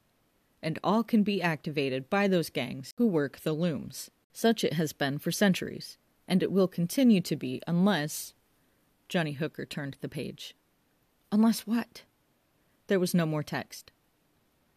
and 0.61 0.77
all 0.83 1.03
can 1.05 1.23
be 1.23 1.41
activated 1.41 2.09
by 2.09 2.27
those 2.27 2.49
gangs 2.49 2.93
who 2.97 3.07
work 3.07 3.39
the 3.39 3.53
looms. 3.53 4.11
Such 4.33 4.65
it 4.65 4.73
has 4.73 4.91
been 4.91 5.19
for 5.19 5.31
centuries, 5.31 5.97
and 6.27 6.43
it 6.43 6.51
will 6.51 6.67
continue 6.67 7.21
to 7.21 7.37
be 7.37 7.61
unless. 7.65 8.33
Johnny 9.07 9.31
Hooker 9.31 9.65
turned 9.65 9.95
the 10.01 10.09
page. 10.09 10.53
Unless 11.31 11.61
what? 11.61 12.03
There 12.87 12.99
was 12.99 13.13
no 13.13 13.25
more 13.25 13.43
text. 13.43 13.93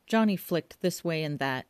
Johnny 0.07 0.37
flicked 0.37 0.81
this 0.83 1.03
way 1.03 1.25
and 1.25 1.41
that, 1.41 1.67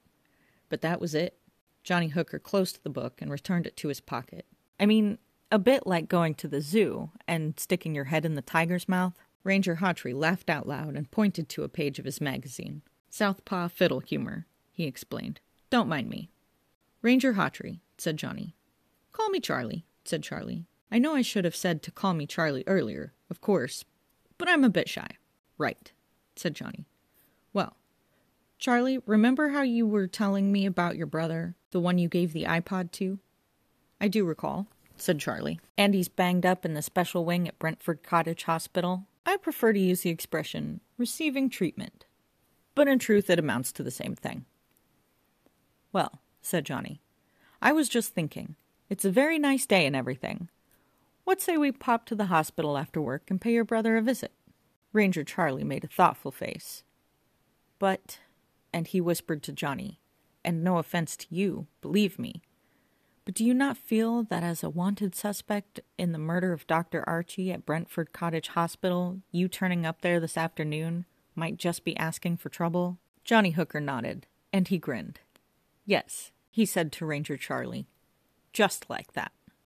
but 0.68 0.82
that 0.82 1.00
was 1.00 1.14
it. 1.14 1.38
Johnny 1.82 2.08
Hooker 2.08 2.38
closed 2.38 2.80
the 2.82 2.90
book 2.90 3.22
and 3.22 3.30
returned 3.30 3.66
it 3.66 3.78
to 3.78 3.88
his 3.88 4.02
pocket. 4.02 4.44
I 4.78 4.84
mean, 4.84 5.16
a 5.50 5.58
bit 5.58 5.86
like 5.86 6.08
going 6.08 6.34
to 6.34 6.48
the 6.48 6.60
zoo 6.60 7.10
and 7.26 7.58
sticking 7.58 7.94
your 7.94 8.04
head 8.04 8.24
in 8.24 8.34
the 8.34 8.42
tiger's 8.42 8.88
mouth. 8.88 9.14
Ranger 9.44 9.76
Hawtrey 9.76 10.14
laughed 10.14 10.50
out 10.50 10.66
loud 10.66 10.94
and 10.94 11.10
pointed 11.10 11.48
to 11.48 11.62
a 11.62 11.68
page 11.68 11.98
of 11.98 12.04
his 12.04 12.20
magazine. 12.20 12.82
Southpaw 13.08 13.68
fiddle 13.68 14.00
humor, 14.00 14.46
he 14.70 14.84
explained. 14.84 15.40
Don't 15.70 15.88
mind 15.88 16.08
me. 16.08 16.30
Ranger 17.00 17.34
Hawtrey, 17.34 17.80
said 17.96 18.16
Johnny. 18.16 18.54
Call 19.12 19.30
me 19.30 19.40
Charlie, 19.40 19.86
said 20.04 20.22
Charlie. 20.22 20.66
I 20.90 20.98
know 20.98 21.14
I 21.14 21.22
should 21.22 21.44
have 21.44 21.56
said 21.56 21.82
to 21.82 21.90
call 21.90 22.14
me 22.14 22.26
Charlie 22.26 22.64
earlier, 22.66 23.12
of 23.30 23.40
course, 23.40 23.84
but 24.36 24.48
I'm 24.48 24.64
a 24.64 24.70
bit 24.70 24.88
shy. 24.88 25.08
Right, 25.56 25.92
said 26.36 26.54
Johnny. 26.54 26.86
Well, 27.52 27.76
Charlie, 28.58 28.98
remember 29.06 29.50
how 29.50 29.62
you 29.62 29.86
were 29.86 30.06
telling 30.06 30.50
me 30.50 30.66
about 30.66 30.96
your 30.96 31.06
brother, 31.06 31.54
the 31.70 31.80
one 31.80 31.98
you 31.98 32.08
gave 32.08 32.32
the 32.32 32.44
iPod 32.44 32.90
to? 32.92 33.18
I 34.00 34.08
do 34.08 34.24
recall, 34.24 34.68
said 35.00 35.20
Charlie. 35.20 35.60
And 35.76 35.94
he's 35.94 36.08
banged 36.08 36.46
up 36.46 36.64
in 36.64 36.74
the 36.74 36.82
special 36.82 37.24
wing 37.24 37.46
at 37.48 37.58
Brentford 37.58 38.02
Cottage 38.02 38.44
Hospital. 38.44 39.06
I 39.24 39.36
prefer 39.36 39.72
to 39.72 39.78
use 39.78 40.02
the 40.02 40.10
expression 40.10 40.80
receiving 40.96 41.50
treatment, 41.50 42.06
but 42.74 42.88
in 42.88 42.98
truth 42.98 43.30
it 43.30 43.38
amounts 43.38 43.72
to 43.72 43.82
the 43.82 43.90
same 43.90 44.14
thing. 44.14 44.44
Well, 45.92 46.20
said 46.42 46.64
Johnny, 46.64 47.00
I 47.60 47.72
was 47.72 47.88
just 47.88 48.14
thinking. 48.14 48.56
It's 48.88 49.04
a 49.04 49.10
very 49.10 49.38
nice 49.38 49.66
day 49.66 49.84
and 49.86 49.94
everything. 49.94 50.48
What 51.24 51.42
say 51.42 51.56
we 51.56 51.72
pop 51.72 52.06
to 52.06 52.14
the 52.14 52.26
hospital 52.26 52.78
after 52.78 53.02
work 53.02 53.30
and 53.30 53.40
pay 53.40 53.52
your 53.52 53.64
brother 53.64 53.96
a 53.96 54.02
visit? 54.02 54.32
Ranger 54.92 55.24
Charlie 55.24 55.64
made 55.64 55.84
a 55.84 55.88
thoughtful 55.88 56.30
face. 56.30 56.84
But, 57.78 58.18
and 58.72 58.86
he 58.86 59.00
whispered 59.00 59.42
to 59.42 59.52
Johnny, 59.52 60.00
and 60.44 60.64
no 60.64 60.78
offense 60.78 61.16
to 61.18 61.26
you, 61.28 61.66
believe 61.82 62.18
me, 62.18 62.42
but 63.28 63.34
do 63.34 63.44
you 63.44 63.52
not 63.52 63.76
feel 63.76 64.22
that 64.22 64.42
as 64.42 64.62
a 64.62 64.70
wanted 64.70 65.14
suspect 65.14 65.80
in 65.98 66.12
the 66.12 66.18
murder 66.18 66.54
of 66.54 66.66
Dr. 66.66 67.06
Archie 67.06 67.52
at 67.52 67.66
Brentford 67.66 68.14
Cottage 68.14 68.48
Hospital, 68.48 69.18
you 69.30 69.48
turning 69.48 69.84
up 69.84 70.00
there 70.00 70.18
this 70.18 70.38
afternoon 70.38 71.04
might 71.34 71.58
just 71.58 71.84
be 71.84 71.94
asking 71.98 72.38
for 72.38 72.48
trouble? 72.48 72.96
Johnny 73.24 73.50
Hooker 73.50 73.80
nodded, 73.80 74.26
and 74.50 74.66
he 74.66 74.78
grinned. 74.78 75.20
Yes, 75.84 76.32
he 76.50 76.64
said 76.64 76.90
to 76.92 77.04
Ranger 77.04 77.36
Charlie, 77.36 77.86
just 78.54 78.88
like 78.88 79.12
that. 79.12 79.32